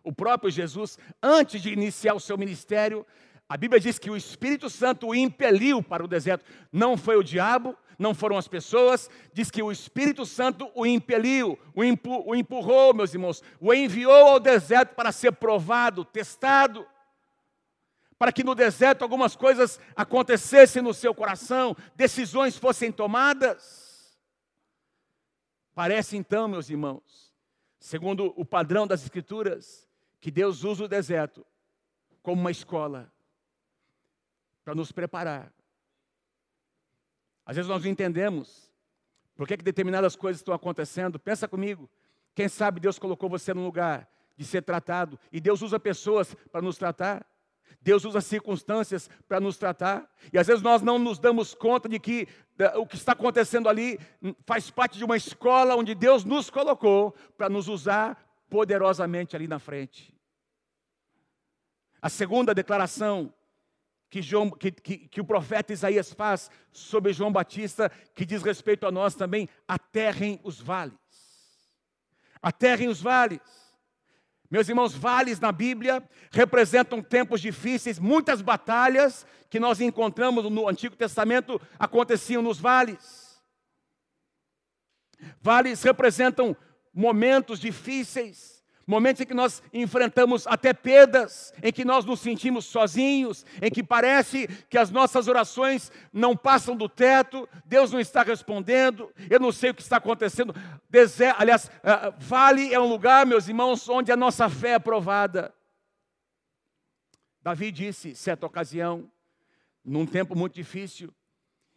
o 0.03 0.11
próprio 0.11 0.49
Jesus, 0.49 0.97
antes 1.21 1.61
de 1.61 1.71
iniciar 1.71 2.15
o 2.15 2.19
seu 2.19 2.37
ministério, 2.37 3.05
a 3.47 3.55
Bíblia 3.55 3.79
diz 3.79 3.99
que 3.99 4.09
o 4.09 4.17
Espírito 4.17 4.69
Santo 4.69 5.07
o 5.07 5.15
impeliu 5.15 5.83
para 5.83 6.03
o 6.03 6.07
deserto. 6.07 6.43
Não 6.71 6.97
foi 6.97 7.15
o 7.15 7.23
diabo, 7.23 7.77
não 7.97 8.13
foram 8.13 8.37
as 8.37 8.47
pessoas, 8.47 9.09
diz 9.33 9.49
que 9.49 9.61
o 9.61 9.71
Espírito 9.71 10.25
Santo 10.25 10.69
o 10.75 10.85
impeliu, 10.85 11.59
o, 11.73 11.81
o 12.31 12.35
empurrou, 12.35 12.93
meus 12.93 13.13
irmãos, 13.13 13.43
o 13.59 13.73
enviou 13.73 14.27
ao 14.27 14.39
deserto 14.39 14.95
para 14.95 15.11
ser 15.11 15.31
provado, 15.33 16.03
testado, 16.03 16.85
para 18.17 18.31
que 18.31 18.43
no 18.43 18.55
deserto 18.55 19.01
algumas 19.01 19.35
coisas 19.35 19.79
acontecessem 19.95 20.81
no 20.81 20.93
seu 20.93 21.13
coração, 21.13 21.75
decisões 21.95 22.57
fossem 22.57 22.91
tomadas. 22.91 24.17
Parece 25.73 26.15
então, 26.15 26.47
meus 26.47 26.69
irmãos, 26.69 27.33
segundo 27.79 28.33
o 28.37 28.45
padrão 28.45 28.87
das 28.87 29.03
Escrituras, 29.03 29.87
que 30.19 30.31
Deus 30.31 30.63
usa 30.63 30.85
o 30.85 30.87
deserto 30.87 31.45
como 32.23 32.41
uma 32.41 32.51
escola 32.51 33.11
para 34.63 34.73
nos 34.73 34.91
preparar. 34.91 35.54
Às 37.45 37.55
vezes 37.55 37.69
nós 37.69 37.83
não 37.83 37.91
entendemos 37.91 38.71
por 39.35 39.47
que, 39.47 39.57
que 39.57 39.63
determinadas 39.63 40.15
coisas 40.15 40.39
estão 40.39 40.53
acontecendo. 40.53 41.19
Pensa 41.19 41.47
comigo. 41.47 41.89
Quem 42.33 42.49
sabe 42.49 42.79
Deus 42.79 42.97
colocou 42.97 43.29
você 43.29 43.53
num 43.53 43.65
lugar 43.65 44.09
de 44.35 44.45
ser 44.45 44.61
tratado 44.61 45.19
e 45.31 45.39
Deus 45.39 45.61
usa 45.61 45.79
pessoas 45.79 46.33
para 46.51 46.61
nos 46.61 46.77
tratar. 46.77 47.25
Deus 47.81 48.03
usa 48.03 48.19
circunstâncias 48.19 49.09
para 49.27 49.39
nos 49.39 49.57
tratar. 49.57 50.09
E 50.33 50.39
às 50.39 50.47
vezes 50.47 50.63
nós 50.63 50.81
não 50.81 50.97
nos 50.97 51.19
damos 51.19 51.53
conta 51.53 51.87
de 51.87 51.99
que 51.99 52.27
o 52.75 52.85
que 52.85 52.95
está 52.95 53.11
acontecendo 53.11 53.69
ali 53.69 53.99
faz 54.45 54.71
parte 54.71 54.97
de 54.97 55.05
uma 55.05 55.17
escola 55.17 55.75
onde 55.75 55.93
Deus 55.93 56.23
nos 56.23 56.49
colocou 56.49 57.13
para 57.37 57.49
nos 57.49 57.67
usar 57.67 58.17
poderosamente 58.49 59.35
ali 59.35 59.47
na 59.47 59.59
frente. 59.59 60.13
A 62.01 62.09
segunda 62.09 62.53
declaração 62.53 63.33
que, 64.15 64.21
João, 64.21 64.49
que, 64.49 64.71
que, 64.71 64.97
que, 65.09 65.19
o 65.19 65.25
profeta 65.25 65.73
Isaías 65.73 66.13
faz 66.13 66.49
sobre 66.71 67.11
João 67.11 67.33
Batista, 67.33 67.91
que 68.13 68.25
diz 68.25 68.41
respeito 68.41 68.87
a 68.87 68.91
nós 68.91 69.13
também, 69.13 69.49
aterrem 69.67 70.39
os 70.41 70.61
vales. 70.61 70.95
Aterrem 72.41 72.87
os 72.87 73.01
vales. 73.01 73.41
Meus 74.49 74.69
irmãos, 74.69 74.95
vales 74.95 75.37
na 75.41 75.51
Bíblia 75.51 76.01
representam 76.31 77.01
tempos 77.01 77.41
difíceis, 77.41 77.99
muitas 77.99 78.41
batalhas 78.41 79.27
que 79.49 79.59
nós 79.59 79.81
encontramos 79.81 80.49
no 80.49 80.69
Antigo 80.69 80.95
Testamento 80.95 81.59
aconteciam 81.77 82.41
nos 82.41 82.57
vales. 82.57 83.43
Vales 85.41 85.83
representam 85.83 86.55
momentos 86.93 87.59
difíceis, 87.59 88.54
Momentos 88.87 89.21
em 89.21 89.25
que 89.25 89.33
nós 89.33 89.63
enfrentamos 89.73 90.45
até 90.45 90.71
perdas, 90.71 91.51
em 91.63 91.73
que 91.73 91.83
nós 91.83 92.05
nos 92.05 92.19
sentimos 92.19 92.65
sozinhos, 92.65 93.43
em 93.59 93.71
que 93.71 93.83
parece 93.83 94.47
que 94.69 94.77
as 94.77 94.91
nossas 94.91 95.27
orações 95.27 95.91
não 96.13 96.37
passam 96.37 96.75
do 96.75 96.87
teto, 96.87 97.49
Deus 97.65 97.91
não 97.91 97.99
está 97.99 98.21
respondendo, 98.21 99.11
eu 99.27 99.39
não 99.39 99.51
sei 99.51 99.71
o 99.71 99.73
que 99.73 99.81
está 99.81 99.97
acontecendo. 99.97 100.53
Aliás, 101.37 101.65
uh, 101.65 102.13
vale 102.19 102.71
é 102.71 102.79
um 102.79 102.87
lugar, 102.87 103.25
meus 103.25 103.47
irmãos, 103.47 103.89
onde 103.89 104.11
a 104.11 104.15
nossa 104.15 104.47
fé 104.49 104.73
é 104.73 104.79
provada. 104.79 105.51
Davi 107.41 107.71
disse, 107.71 108.13
certa 108.13 108.45
ocasião, 108.45 109.09
num 109.83 110.05
tempo 110.05 110.35
muito 110.35 110.53
difícil, 110.53 111.11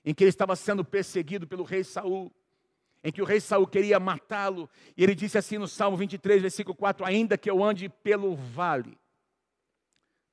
em 0.05 0.13
que 0.13 0.25
ele 0.25 0.31
estava 0.31 0.55
sendo 0.57 0.85
perseguido 0.85 1.47
pelo 1.47 1.65
rei 1.65 1.85
Saul, 1.85 2.31
em 3.03 3.13
que 3.13 3.23
o 3.23 3.25
rei 3.25 3.41
Saul 3.41 3.67
queria 3.67 4.01
matá-lo, 4.01 4.69
e 4.97 5.03
ele 5.03 5.15
disse 5.15 5.39
assim 5.39 5.59
no 5.59 5.69
Salmo 5.69 5.97
23, 5.97 6.43
versículo 6.43 6.75
4: 6.75 7.05
Ainda 7.05 7.39
que 7.39 7.51
eu 7.51 7.63
ande 7.63 7.89
pelo 7.89 8.35
vale 8.35 8.99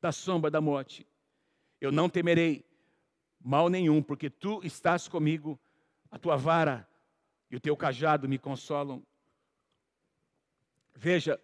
da 0.02 0.12
sombra 0.12 0.50
da 0.50 0.62
morte, 0.62 1.06
eu 1.80 1.92
não 1.92 2.10
temerei 2.10 2.66
mal 3.44 3.70
nenhum, 3.70 4.02
porque 4.02 4.30
tu 4.30 4.62
estás 4.64 5.08
comigo, 5.08 5.60
a 6.10 6.18
tua 6.18 6.36
vara 6.36 6.88
e 7.50 7.56
o 7.56 7.60
teu 7.60 7.78
cajado 7.78 8.28
me 8.28 8.40
consolam. 8.40 9.04
Veja, 10.96 11.40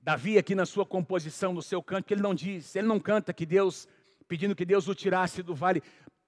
Davi 0.00 0.36
aqui 0.36 0.54
na 0.54 0.66
sua 0.66 0.84
composição, 0.84 1.52
no 1.52 1.62
seu 1.62 1.80
canto, 1.82 2.06
que 2.06 2.14
ele 2.14 2.22
não 2.22 2.34
diz, 2.34 2.74
ele 2.74 2.88
não 2.88 2.98
canta 2.98 3.32
que 3.32 3.46
Deus, 3.46 3.86
pedindo 4.26 4.56
que 4.56 4.64
Deus 4.64 4.88
o 4.88 4.94
tirasse 4.94 5.42
do 5.42 5.54
vale. 5.54 5.82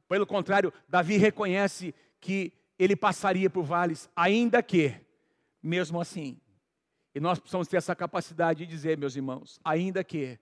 Pelo 0.09 0.27
contrário, 0.27 0.73
Davi 0.89 1.17
reconhece 1.17 1.93
que 2.21 2.53
ele 2.79 2.97
passaria 2.97 3.49
por 3.49 3.65
vales, 3.65 4.09
ainda 4.15 4.63
que, 4.63 4.95
mesmo 5.63 6.01
assim. 6.01 6.41
E 7.15 7.21
nós 7.21 7.39
precisamos 7.39 7.69
ter 7.69 7.77
essa 7.77 7.95
capacidade 7.95 8.65
de 8.65 8.67
dizer, 8.67 8.99
meus 8.99 9.15
irmãos, 9.15 9.61
ainda 9.65 10.03
que, 10.03 10.39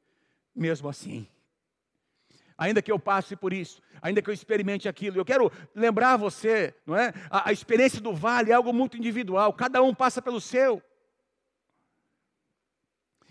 mesmo 0.55 0.88
assim. 0.88 1.29
Ainda 2.57 2.81
que 2.81 2.92
eu 2.92 2.99
passe 2.99 3.35
por 3.35 3.53
isso, 3.53 3.83
ainda 4.01 4.23
que 4.23 4.31
eu 4.31 4.35
experimente 4.35 4.88
aquilo, 4.88 5.18
eu 5.18 5.25
quero 5.25 5.51
lembrar 5.75 6.16
você, 6.16 6.75
não 6.87 6.97
é? 6.97 7.12
A, 7.29 7.51
a 7.51 7.53
experiência 7.53 8.01
do 8.01 8.14
vale 8.14 8.51
é 8.51 8.55
algo 8.55 8.73
muito 8.73 8.97
individual, 8.97 9.53
cada 9.53 9.83
um 9.83 9.95
passa 9.95 10.23
pelo 10.23 10.40
seu. 10.40 10.83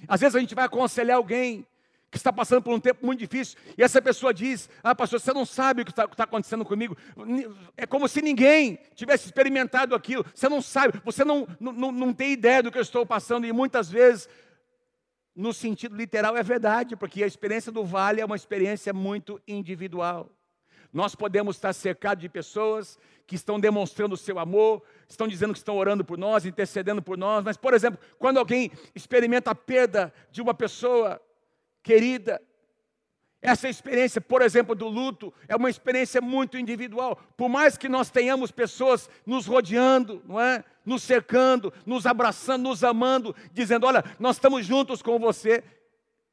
Às 0.07 0.19
vezes 0.21 0.35
a 0.35 0.39
gente 0.39 0.55
vai 0.55 0.65
aconselhar 0.65 1.17
alguém, 1.17 1.65
que 2.11 2.17
está 2.17 2.31
passando 2.33 2.61
por 2.61 2.73
um 2.73 2.79
tempo 2.79 3.05
muito 3.05 3.19
difícil, 3.19 3.57
e 3.77 3.81
essa 3.81 4.01
pessoa 4.01 4.33
diz: 4.33 4.69
Ah, 4.83 4.93
pastor, 4.93 5.19
você 5.19 5.33
não 5.33 5.45
sabe 5.45 5.81
o 5.81 5.85
que 5.85 5.91
está, 5.91 6.03
está 6.03 6.25
acontecendo 6.25 6.65
comigo. 6.65 6.97
É 7.77 7.87
como 7.87 8.05
se 8.07 8.21
ninguém 8.21 8.77
tivesse 8.93 9.25
experimentado 9.25 9.95
aquilo. 9.95 10.25
Você 10.35 10.49
não 10.49 10.61
sabe, 10.61 11.01
você 11.05 11.23
não, 11.23 11.47
não, 11.57 11.89
não 11.91 12.13
tem 12.13 12.33
ideia 12.33 12.61
do 12.61 12.69
que 12.69 12.77
eu 12.77 12.81
estou 12.81 13.05
passando, 13.05 13.47
e 13.47 13.53
muitas 13.53 13.89
vezes, 13.89 14.27
no 15.33 15.53
sentido 15.53 15.95
literal, 15.95 16.35
é 16.35 16.43
verdade, 16.43 16.97
porque 16.97 17.23
a 17.23 17.27
experiência 17.27 17.71
do 17.71 17.85
vale 17.85 18.19
é 18.19 18.25
uma 18.25 18.35
experiência 18.35 18.91
muito 18.91 19.41
individual. 19.47 20.29
Nós 20.91 21.15
podemos 21.15 21.55
estar 21.55 21.71
cercados 21.71 22.21
de 22.21 22.27
pessoas 22.27 22.99
que 23.25 23.35
estão 23.35 23.57
demonstrando 23.57 24.15
o 24.15 24.17
seu 24.17 24.37
amor, 24.37 24.83
estão 25.07 25.25
dizendo 25.25 25.53
que 25.53 25.59
estão 25.59 25.77
orando 25.77 26.03
por 26.03 26.17
nós, 26.17 26.45
intercedendo 26.45 27.01
por 27.01 27.17
nós, 27.17 27.45
mas, 27.45 27.55
por 27.55 27.73
exemplo, 27.73 27.97
quando 28.19 28.37
alguém 28.37 28.69
experimenta 28.93 29.51
a 29.51 29.55
perda 29.55 30.13
de 30.29 30.41
uma 30.41 30.53
pessoa, 30.53 31.21
querida. 31.83 32.41
Essa 33.41 33.67
experiência, 33.67 34.21
por 34.21 34.41
exemplo, 34.41 34.75
do 34.75 34.87
luto, 34.87 35.33
é 35.47 35.55
uma 35.55 35.69
experiência 35.69 36.21
muito 36.21 36.57
individual. 36.57 37.15
Por 37.35 37.49
mais 37.49 37.75
que 37.75 37.89
nós 37.89 38.11
tenhamos 38.11 38.51
pessoas 38.51 39.09
nos 39.25 39.47
rodeando, 39.47 40.21
não 40.25 40.39
é? 40.39 40.63
Nos 40.85 41.01
cercando, 41.01 41.73
nos 41.85 42.05
abraçando, 42.05 42.63
nos 42.63 42.83
amando, 42.83 43.35
dizendo: 43.51 43.87
"Olha, 43.87 44.03
nós 44.19 44.35
estamos 44.35 44.65
juntos 44.65 45.01
com 45.01 45.17
você". 45.17 45.63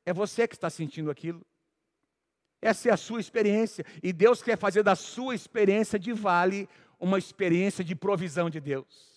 É 0.04 0.12
você 0.12 0.46
que 0.46 0.54
está 0.54 0.68
sentindo 0.68 1.10
aquilo. 1.10 1.44
Essa 2.60 2.88
é 2.90 2.92
a 2.92 2.96
sua 2.96 3.20
experiência 3.20 3.84
e 4.02 4.12
Deus 4.12 4.42
quer 4.42 4.58
fazer 4.58 4.82
da 4.82 4.96
sua 4.96 5.34
experiência 5.34 5.98
de 5.98 6.12
vale 6.12 6.68
uma 6.98 7.18
experiência 7.18 7.84
de 7.84 7.94
provisão 7.94 8.50
de 8.50 8.60
Deus. 8.60 9.08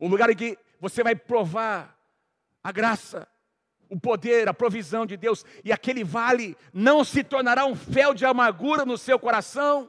Um 0.00 0.08
lugar 0.08 0.30
em 0.30 0.36
que 0.36 0.58
você 0.80 1.02
vai 1.02 1.16
provar 1.16 1.98
a 2.62 2.70
graça, 2.70 3.28
o 3.94 4.00
poder, 4.00 4.48
a 4.48 4.54
provisão 4.54 5.06
de 5.06 5.16
Deus, 5.16 5.44
e 5.64 5.72
aquele 5.72 6.02
vale 6.02 6.56
não 6.72 7.04
se 7.04 7.22
tornará 7.22 7.64
um 7.64 7.76
fel 7.76 8.12
de 8.12 8.26
amargura 8.26 8.84
no 8.84 8.98
seu 8.98 9.20
coração, 9.20 9.88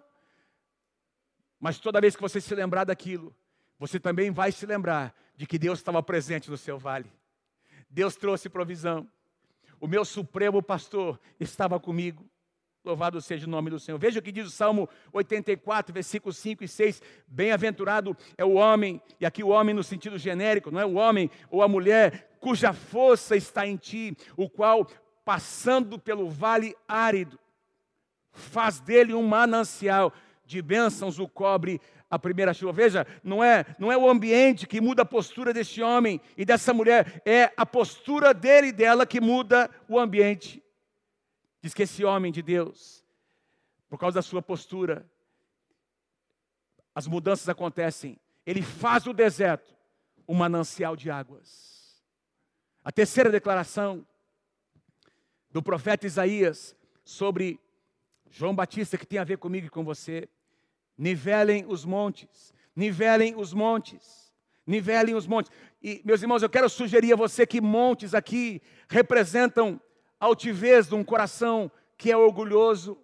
mas 1.60 1.80
toda 1.80 2.00
vez 2.00 2.16
que 2.16 2.22
você 2.22 2.40
se 2.40 2.54
lembrar 2.54 2.84
daquilo, 2.84 3.36
você 3.80 4.00
também 4.00 4.30
vai 4.30 4.52
se 4.52 4.64
lembrar 4.64 5.12
de 5.36 5.48
que 5.48 5.58
Deus 5.58 5.80
estava 5.80 6.04
presente 6.04 6.52
no 6.52 6.58
seu 6.58 6.78
vale. 6.78 7.12
Deus 7.90 8.16
trouxe 8.16 8.48
provisão. 8.48 9.08
O 9.80 9.88
meu 9.88 10.06
supremo 10.06 10.62
pastor 10.62 11.20
estava 11.40 11.80
comigo. 11.80 12.24
Louvado 12.84 13.20
seja 13.20 13.48
o 13.48 13.50
nome 13.50 13.72
do 13.72 13.80
Senhor. 13.80 13.98
Veja 13.98 14.20
o 14.20 14.22
que 14.22 14.32
diz 14.32 14.46
o 14.46 14.52
Salmo 14.52 14.88
84, 15.12 15.92
versículos 15.92 16.38
5 16.38 16.64
e 16.64 16.68
6. 16.68 17.02
Bem-aventurado 17.28 18.16
é 18.38 18.46
o 18.46 18.54
homem, 18.54 19.02
e 19.20 19.26
aqui 19.26 19.44
o 19.44 19.48
homem 19.48 19.74
no 19.74 19.84
sentido 19.84 20.20
genérico, 20.20 20.70
não 20.70 20.80
é 20.80 20.86
o 20.86 20.94
homem 20.94 21.32
ou 21.50 21.64
a 21.64 21.68
mulher 21.68 22.35
cuja 22.46 22.74
força 22.74 23.36
está 23.36 23.66
em 23.66 23.76
ti, 23.76 24.16
o 24.38 24.48
qual, 24.48 24.88
passando 25.26 25.98
pelo 25.98 26.30
vale 26.30 26.76
árido, 26.88 27.40
faz 28.32 28.80
dele 28.80 29.16
um 29.16 29.24
manancial 29.24 30.14
de 30.46 30.62
bênçãos, 30.62 31.18
o 31.18 31.28
cobre 31.28 31.82
a 32.08 32.20
primeira 32.20 32.54
chuva. 32.54 32.72
Veja, 32.72 33.08
não 33.24 33.44
é, 33.44 33.66
não 33.80 33.92
é 33.92 33.98
o 33.98 34.08
ambiente 34.08 34.68
que 34.68 34.80
muda 34.80 35.02
a 35.02 35.06
postura 35.06 35.52
deste 35.52 35.82
homem 35.82 36.22
e 36.38 36.46
dessa 36.46 36.72
mulher, 36.72 37.20
é 37.26 37.52
a 37.58 37.66
postura 37.66 38.32
dele 38.32 38.68
e 38.68 38.72
dela 38.72 39.08
que 39.08 39.20
muda 39.20 39.68
o 39.90 39.98
ambiente. 39.98 40.64
Diz 41.64 41.74
que 41.74 41.82
esse 41.82 42.06
homem 42.06 42.32
de 42.32 42.44
Deus, 42.44 43.04
por 43.90 43.98
causa 43.98 44.20
da 44.20 44.22
sua 44.22 44.44
postura, 44.44 45.04
as 46.94 47.08
mudanças 47.08 47.50
acontecem. 47.50 48.20
Ele 48.46 48.62
faz 48.62 49.08
o 49.08 49.14
deserto 49.14 49.74
um 50.28 50.36
manancial 50.36 50.96
de 50.96 51.10
águas. 51.10 51.75
A 52.86 52.92
terceira 52.92 53.32
declaração 53.32 54.06
do 55.50 55.60
profeta 55.60 56.06
Isaías 56.06 56.76
sobre 57.04 57.60
João 58.30 58.56
Batista, 58.56 58.96
que 58.96 59.08
tem 59.08 59.18
a 59.18 59.24
ver 59.24 59.40
comigo 59.40 59.66
e 59.66 59.72
com 59.72 59.84
você. 59.84 60.30
Nivelem 60.96 61.66
os 61.68 61.84
montes, 61.84 62.54
nivelem 62.76 63.36
os 63.36 63.54
montes, 63.56 64.32
nivelem 64.68 65.16
os 65.16 65.26
montes. 65.26 65.52
E, 65.82 66.00
meus 66.06 66.22
irmãos, 66.22 66.44
eu 66.44 66.50
quero 66.50 66.70
sugerir 66.70 67.12
a 67.12 67.16
você 67.16 67.48
que 67.48 67.60
montes 67.60 68.14
aqui 68.14 68.62
representam 68.88 69.82
a 70.20 70.28
altivez 70.28 70.88
de 70.88 70.94
um 70.94 71.04
coração 71.04 71.72
que 71.98 72.12
é 72.12 72.16
orgulhoso. 72.16 73.02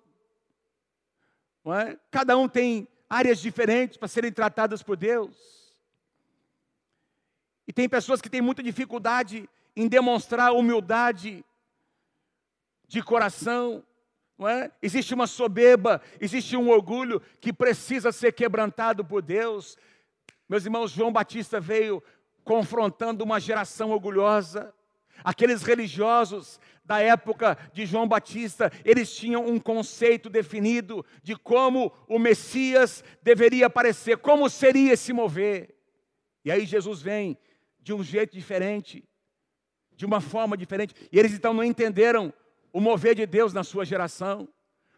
É? 1.65 1.98
Cada 2.12 2.38
um 2.38 2.48
tem 2.48 2.88
áreas 3.10 3.39
diferentes 3.39 3.98
para 3.98 4.08
serem 4.08 4.32
tratadas 4.32 4.84
por 4.84 4.96
Deus. 4.96 5.76
E 7.67 7.74
tem 7.74 7.89
pessoas 7.89 8.22
que 8.22 8.30
têm 8.30 8.41
muita 8.41 8.62
dificuldade 8.62 9.50
em 9.75 9.88
demonstrar 9.88 10.53
humildade 10.53 11.43
de 12.88 13.01
coração, 13.01 13.84
não 14.38 14.47
é? 14.47 14.71
Existe 14.81 15.13
uma 15.13 15.27
soberba, 15.27 16.01
existe 16.19 16.57
um 16.57 16.69
orgulho 16.69 17.21
que 17.39 17.53
precisa 17.53 18.12
ser 18.12 18.34
quebrantado 18.34 19.05
por 19.05 19.21
Deus. 19.21 19.77
Meus 20.49 20.65
irmãos, 20.65 20.91
João 20.91 21.13
Batista 21.13 21.60
veio 21.60 22.03
confrontando 22.43 23.23
uma 23.23 23.39
geração 23.39 23.91
orgulhosa. 23.91 24.73
Aqueles 25.23 25.62
religiosos 25.62 26.60
da 26.84 26.99
época 26.99 27.57
de 27.71 27.86
João 27.86 28.07
Batista, 28.07 28.71
eles 28.84 29.15
tinham 29.15 29.45
um 29.45 29.60
conceito 29.60 30.29
definido 30.29 31.05
de 31.21 31.36
como 31.36 31.93
o 32.07 32.17
Messias 32.17 33.03
deveria 33.21 33.67
aparecer, 33.67 34.17
como 34.17 34.49
seria 34.49 34.97
se 34.97 35.13
mover. 35.13 35.75
E 36.43 36.51
aí 36.51 36.65
Jesus 36.65 37.01
vem 37.01 37.38
de 37.79 37.93
um 37.93 38.03
jeito 38.03 38.34
diferente, 38.34 39.07
de 40.02 40.06
uma 40.08 40.20
forma 40.20 40.58
diferente, 40.58 40.96
e 41.12 41.20
eles 41.20 41.32
então 41.32 41.54
não 41.54 41.64
entenderam 41.64 42.34
o 42.74 42.82
mover 42.82 43.14
de 43.14 43.28
Deus 43.28 43.54
na 43.54 43.64
sua 43.64 43.86
geração, 43.86 44.50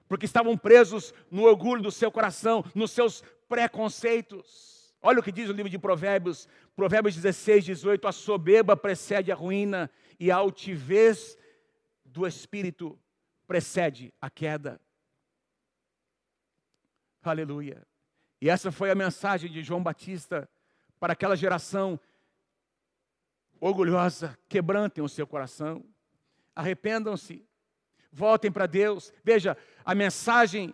porque 0.08 0.26
estavam 0.26 0.58
presos 0.58 1.14
no 1.30 1.44
orgulho 1.44 1.82
do 1.82 1.92
seu 1.92 2.10
coração, 2.10 2.64
nos 2.74 2.92
seus 2.92 3.22
preconceitos. 3.50 4.96
Olha 5.02 5.20
o 5.20 5.24
que 5.24 5.30
diz 5.30 5.50
o 5.50 5.52
livro 5.52 5.70
de 5.70 5.78
Provérbios, 5.78 6.48
Provérbios 6.74 7.16
16, 7.16 7.66
18: 7.66 8.08
a 8.08 8.14
soberba 8.14 8.78
precede 8.78 9.30
a 9.30 9.36
ruína 9.36 9.92
e 10.18 10.32
a 10.32 10.38
altivez 10.38 11.38
do 12.06 12.26
espírito 12.26 12.98
precede 13.46 14.14
a 14.22 14.30
queda. 14.30 14.80
Aleluia. 17.22 17.86
E 18.42 18.50
essa 18.50 18.72
foi 18.72 18.90
a 18.90 18.96
mensagem 18.96 19.52
de 19.52 19.62
João 19.64 19.84
Batista 19.84 20.50
para 20.98 21.12
aquela 21.12 21.36
geração 21.36 22.00
orgulhosa. 23.64 24.38
Quebrantem 24.50 25.02
o 25.02 25.08
seu 25.08 25.26
coração, 25.26 25.86
arrependam-se, 26.54 27.46
voltem 28.12 28.52
para 28.52 28.66
Deus. 28.66 29.14
Veja, 29.24 29.58
a 29.86 29.96
mensagem, 29.96 30.74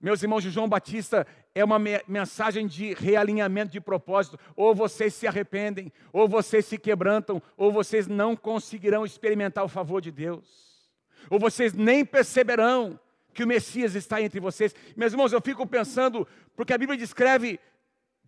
meus 0.00 0.22
irmãos 0.22 0.42
de 0.42 0.50
João 0.50 0.68
Batista, 0.68 1.24
é 1.54 1.64
uma 1.64 1.78
mensagem 2.08 2.66
de 2.66 2.94
realinhamento 2.94 3.70
de 3.70 3.80
propósito. 3.80 4.38
Ou 4.56 4.74
vocês 4.74 5.14
se 5.14 5.26
arrependem, 5.26 5.92
ou 6.12 6.28
vocês 6.28 6.66
se 6.66 6.76
quebrantam, 6.76 7.40
ou 7.56 7.70
vocês 7.72 8.08
não 8.08 8.34
conseguirão 8.34 9.06
experimentar 9.06 9.64
o 9.64 9.68
favor 9.68 10.00
de 10.00 10.10
Deus. 10.10 10.84
Ou 11.30 11.38
vocês 11.38 11.72
nem 11.72 12.04
perceberão 12.04 12.98
que 13.32 13.44
o 13.44 13.46
Messias 13.46 13.94
está 13.94 14.20
entre 14.20 14.40
vocês. 14.40 14.74
Meus 14.96 15.12
irmãos, 15.12 15.32
eu 15.32 15.40
fico 15.40 15.64
pensando, 15.64 16.26
porque 16.56 16.72
a 16.72 16.78
Bíblia 16.78 16.98
descreve 16.98 17.60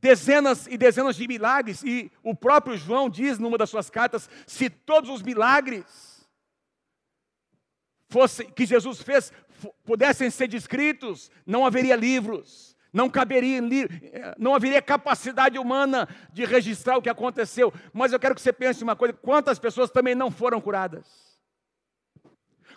dezenas 0.00 0.66
e 0.66 0.76
dezenas 0.76 1.16
de 1.16 1.26
milagres, 1.26 1.82
e 1.82 2.10
o 2.22 2.34
próprio 2.34 2.76
João 2.76 3.08
diz 3.08 3.38
numa 3.38 3.58
das 3.58 3.70
suas 3.70 3.90
cartas: 3.90 4.28
se 4.46 4.70
todos 4.70 5.10
os 5.10 5.22
milagres 5.22 6.26
fosse, 8.08 8.44
que 8.44 8.64
Jesus 8.66 9.02
fez 9.02 9.32
pudessem 9.84 10.30
ser 10.30 10.46
descritos, 10.46 11.30
não 11.44 11.66
haveria 11.66 11.96
livros, 11.96 12.76
não 12.92 13.10
caberia 13.10 13.60
não 14.38 14.54
haveria 14.54 14.80
capacidade 14.80 15.58
humana 15.58 16.08
de 16.32 16.44
registrar 16.44 16.96
o 16.96 17.02
que 17.02 17.08
aconteceu. 17.08 17.72
Mas 17.92 18.12
eu 18.12 18.20
quero 18.20 18.34
que 18.34 18.40
você 18.40 18.52
pense 18.52 18.82
uma 18.82 18.96
coisa: 18.96 19.12
quantas 19.14 19.58
pessoas 19.58 19.90
também 19.90 20.14
não 20.14 20.30
foram 20.30 20.60
curadas? 20.60 21.06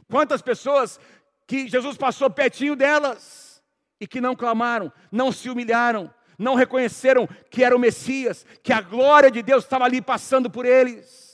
Quantas 0.09 0.41
pessoas 0.41 0.99
que 1.47 1.67
Jesus 1.67 1.97
passou 1.97 2.29
pertinho 2.29 2.75
delas 2.75 3.61
e 3.99 4.07
que 4.07 4.19
não 4.19 4.35
clamaram, 4.35 4.91
não 5.11 5.31
se 5.31 5.49
humilharam, 5.49 6.13
não 6.41 6.55
reconheceram 6.55 7.27
que 7.49 7.63
era 7.63 7.75
o 7.75 7.79
Messias, 7.79 8.45
que 8.63 8.73
a 8.73 8.81
glória 8.81 9.29
de 9.29 9.41
Deus 9.41 9.63
estava 9.63 9.85
ali 9.85 10.01
passando 10.01 10.49
por 10.49 10.65
eles 10.65 11.31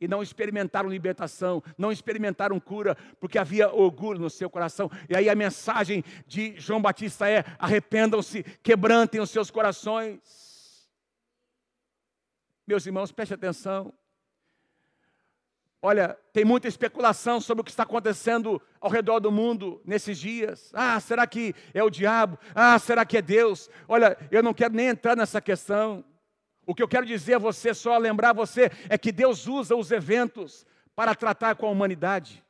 e 0.00 0.06
não 0.06 0.22
experimentaram 0.22 0.88
libertação, 0.88 1.62
não 1.76 1.90
experimentaram 1.90 2.58
cura, 2.60 2.96
porque 3.20 3.38
havia 3.38 3.72
orgulho 3.72 4.20
no 4.20 4.30
seu 4.30 4.48
coração. 4.48 4.90
E 5.08 5.16
aí 5.16 5.28
a 5.28 5.34
mensagem 5.34 6.04
de 6.26 6.54
João 6.58 6.80
Batista 6.80 7.28
é: 7.28 7.44
arrependam-se, 7.58 8.42
quebrantem 8.62 9.20
os 9.20 9.30
seus 9.30 9.50
corações. 9.50 10.20
Meus 12.66 12.84
irmãos, 12.84 13.10
preste 13.12 13.34
atenção. 13.34 13.92
Olha, 15.80 16.18
tem 16.32 16.44
muita 16.44 16.66
especulação 16.66 17.40
sobre 17.40 17.60
o 17.60 17.64
que 17.64 17.70
está 17.70 17.84
acontecendo 17.84 18.60
ao 18.80 18.90
redor 18.90 19.20
do 19.20 19.30
mundo 19.30 19.80
nesses 19.84 20.18
dias. 20.18 20.72
Ah, 20.74 20.98
será 20.98 21.24
que 21.24 21.54
é 21.72 21.82
o 21.82 21.90
diabo? 21.90 22.36
Ah, 22.52 22.76
será 22.80 23.04
que 23.04 23.16
é 23.16 23.22
Deus? 23.22 23.70
Olha, 23.86 24.18
eu 24.30 24.42
não 24.42 24.52
quero 24.52 24.74
nem 24.74 24.88
entrar 24.88 25.16
nessa 25.16 25.40
questão. 25.40 26.04
O 26.66 26.74
que 26.74 26.82
eu 26.82 26.88
quero 26.88 27.06
dizer 27.06 27.34
a 27.34 27.38
você, 27.38 27.72
só 27.72 27.96
lembrar 27.96 28.32
você, 28.32 28.72
é 28.88 28.98
que 28.98 29.12
Deus 29.12 29.46
usa 29.46 29.76
os 29.76 29.92
eventos 29.92 30.66
para 30.96 31.14
tratar 31.14 31.54
com 31.54 31.66
a 31.66 31.70
humanidade. 31.70 32.44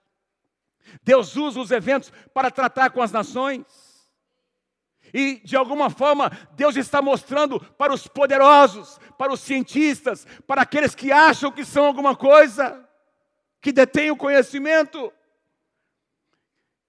Deus 1.03 1.37
usa 1.37 1.61
os 1.61 1.71
eventos 1.71 2.11
para 2.33 2.51
tratar 2.51 2.91
com 2.91 3.03
as 3.03 3.13
nações. 3.13 3.67
E, 5.13 5.41
de 5.45 5.55
alguma 5.55 5.91
forma, 5.91 6.33
Deus 6.53 6.77
está 6.77 7.03
mostrando 7.03 7.61
para 7.61 7.93
os 7.93 8.07
poderosos, 8.07 8.99
para 9.19 9.33
os 9.33 9.41
cientistas, 9.41 10.27
para 10.47 10.63
aqueles 10.63 10.95
que 10.95 11.13
acham 11.13 11.53
que 11.53 11.65
são 11.65 11.85
alguma 11.85 12.17
coisa, 12.17 12.88
que 13.61 13.73
detêm 13.73 14.11
o 14.11 14.17
conhecimento, 14.17 15.13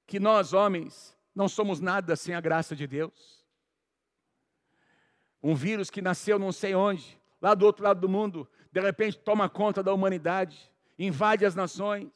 que 0.05 0.19
nós, 0.19 0.53
homens, 0.53 1.17
não 1.35 1.47
somos 1.47 1.79
nada 1.79 2.15
sem 2.15 2.35
a 2.35 2.41
graça 2.41 2.75
de 2.75 2.87
Deus. 2.87 3.45
Um 5.41 5.55
vírus 5.55 5.89
que 5.89 6.01
nasceu 6.01 6.37
não 6.37 6.51
sei 6.51 6.75
onde, 6.75 7.19
lá 7.41 7.53
do 7.53 7.65
outro 7.65 7.83
lado 7.83 8.01
do 8.01 8.09
mundo, 8.09 8.49
de 8.71 8.81
repente 8.81 9.17
toma 9.17 9.49
conta 9.49 9.81
da 9.81 9.93
humanidade, 9.93 10.69
invade 10.97 11.45
as 11.45 11.55
nações. 11.55 12.11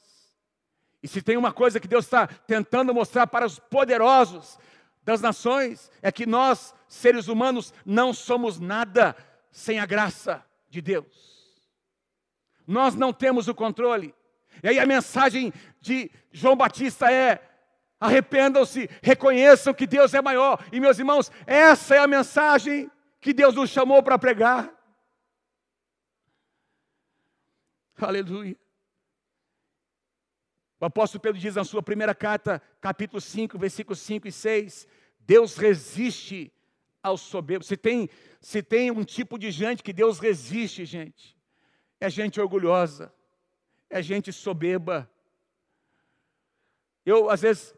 E 1.01 1.07
se 1.07 1.21
tem 1.21 1.37
uma 1.37 1.51
coisa 1.51 1.79
que 1.79 1.87
Deus 1.87 2.05
está 2.05 2.27
tentando 2.27 2.93
mostrar 2.93 3.27
para 3.27 3.45
os 3.45 3.59
poderosos 3.59 4.57
das 5.03 5.21
nações, 5.21 5.91
é 6.01 6.11
que 6.11 6.25
nós, 6.25 6.73
seres 6.87 7.27
humanos, 7.27 7.73
não 7.85 8.13
somos 8.13 8.59
nada 8.59 9.15
sem 9.51 9.79
a 9.79 9.85
graça 9.85 10.45
de 10.69 10.81
Deus. 10.81 11.33
Nós 12.65 12.95
não 12.95 13.11
temos 13.11 13.47
o 13.47 13.55
controle. 13.55 14.15
E 14.61 14.67
aí 14.67 14.79
a 14.79 14.85
mensagem 14.85 15.53
de 15.79 16.11
João 16.31 16.55
Batista 16.55 17.11
é: 17.11 17.41
arrependam-se, 17.99 18.89
reconheçam 19.01 19.73
que 19.73 19.87
Deus 19.87 20.13
é 20.13 20.21
maior. 20.21 20.63
E 20.71 20.79
meus 20.79 20.99
irmãos, 20.99 21.31
essa 21.47 21.95
é 21.95 21.99
a 21.99 22.07
mensagem 22.07 22.91
que 23.19 23.33
Deus 23.33 23.55
nos 23.55 23.69
chamou 23.69 24.03
para 24.03 24.19
pregar. 24.19 24.73
Aleluia. 27.97 28.57
O 30.79 30.85
apóstolo 30.85 31.21
Pedro 31.21 31.39
diz 31.39 31.55
na 31.55 31.63
sua 31.63 31.81
primeira 31.81 32.13
carta, 32.13 32.61
capítulo 32.81 33.21
5, 33.21 33.57
versículos 33.57 33.99
5 33.99 34.27
e 34.27 34.31
6, 34.33 34.85
Deus 35.21 35.55
resiste 35.55 36.51
ao 37.01 37.17
soberbo. 37.17 37.63
Se 37.63 37.77
tem, 37.77 38.09
se 38.41 38.61
tem 38.61 38.91
um 38.91 39.05
tipo 39.05 39.39
de 39.39 39.49
gente 39.49 39.81
que 39.81 39.93
Deus 39.93 40.19
resiste, 40.19 40.83
gente, 40.83 41.37
é 42.01 42.09
gente 42.09 42.41
orgulhosa, 42.41 43.13
é 43.93 44.01
gente 44.01 44.33
soberba. 44.33 45.07
Eu, 47.05 47.29
às 47.29 47.41
vezes, 47.41 47.75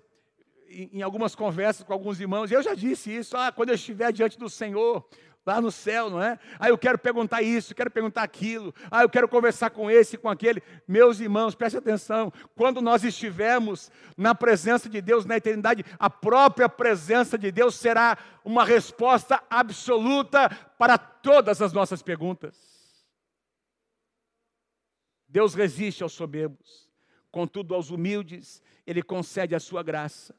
em, 0.70 1.02
algumas 1.02 1.36
conversas 1.36 1.84
com 1.84 1.92
alguns 1.92 2.22
irmãos, 2.22 2.50
eu 2.50 2.64
já 2.64 2.74
disse 2.74 3.14
isso, 3.14 3.36
ah, 3.36 3.52
quando 3.52 3.70
eu 3.70 3.76
estiver 3.76 4.14
diante 4.14 4.40
do 4.40 4.50
Senhor, 4.50 5.06
lá 5.46 5.60
no 5.60 5.70
céu, 5.70 6.10
não 6.10 6.22
é? 6.22 6.40
Ah, 6.58 6.70
eu 6.70 6.78
quero 6.78 6.98
perguntar 6.98 7.42
isso, 7.42 7.76
quero 7.76 7.92
perguntar 7.92 8.24
aquilo. 8.24 8.74
Ah, 8.90 9.04
eu 9.04 9.10
quero 9.10 9.28
conversar 9.28 9.72
com 9.72 9.92
esse, 9.92 10.18
com 10.18 10.30
aquele. 10.30 10.64
Meus 10.88 11.20
irmãos, 11.20 11.54
preste 11.54 11.78
atenção. 11.78 12.32
Quando 12.56 12.82
nós 12.82 13.04
estivermos 13.04 13.92
na 14.16 14.34
presença 14.34 14.88
de 14.88 15.02
Deus 15.02 15.26
na 15.26 15.36
eternidade, 15.36 15.84
a 16.00 16.10
própria 16.10 16.70
presença 16.70 17.38
de 17.38 17.52
Deus 17.52 17.76
será 17.76 18.18
uma 18.44 18.64
resposta 18.64 19.44
absoluta 19.50 20.50
para 20.78 20.98
todas 20.98 21.62
as 21.62 21.74
nossas 21.74 22.02
perguntas. 22.02 22.75
Deus 25.36 25.54
resiste 25.54 26.02
aos 26.02 26.14
soberbos, 26.14 26.90
contudo 27.30 27.76
aos 27.76 27.90
humildes 27.90 28.64
ele 28.88 29.04
concede 29.04 29.54
a 29.54 29.60
sua 29.60 29.84
graça. 29.84 30.34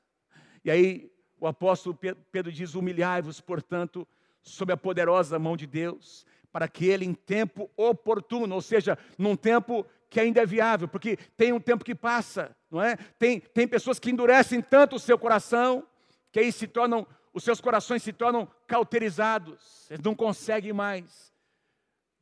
E 0.65 0.71
aí 0.71 1.13
o 1.39 1.47
apóstolo 1.47 1.95
Pedro 2.33 2.51
diz: 2.51 2.75
humilhai-vos, 2.75 3.39
portanto, 3.39 4.09
sob 4.41 4.73
a 4.73 4.77
poderosa 4.77 5.39
mão 5.39 5.55
de 5.55 5.67
Deus, 5.67 6.25
para 6.51 6.67
que 6.67 6.87
ele, 6.87 7.05
em 7.05 7.13
tempo 7.13 7.71
oportuno, 7.77 8.55
ou 8.55 8.63
seja, 8.63 8.97
num 9.19 9.37
tempo 9.37 9.85
que 10.09 10.19
ainda 10.19 10.41
é 10.41 10.47
viável, 10.47 10.89
porque 10.89 11.19
tem 11.37 11.53
um 11.53 11.61
tempo 11.61 11.85
que 11.85 11.95
passa, 11.95 12.57
não 12.71 12.81
é? 12.81 12.97
Tem, 13.19 13.41
tem 13.41 13.69
pessoas 13.69 13.99
que 13.99 14.11
endurecem 14.11 14.63
tanto 14.63 14.97
o 14.97 14.99
seu 14.99 15.19
coração, 15.19 15.87
que 16.33 16.41
aí 16.41 16.51
se 16.51 16.67
tornam, 16.67 17.07
os 17.35 17.45
seus 17.45 17.61
corações 17.61 18.03
se 18.03 18.15
tornam 18.15 18.51
cauterizados, 18.67 19.91
eles 19.91 20.03
não 20.03 20.15
conseguem 20.15 20.73
mais, 20.73 21.35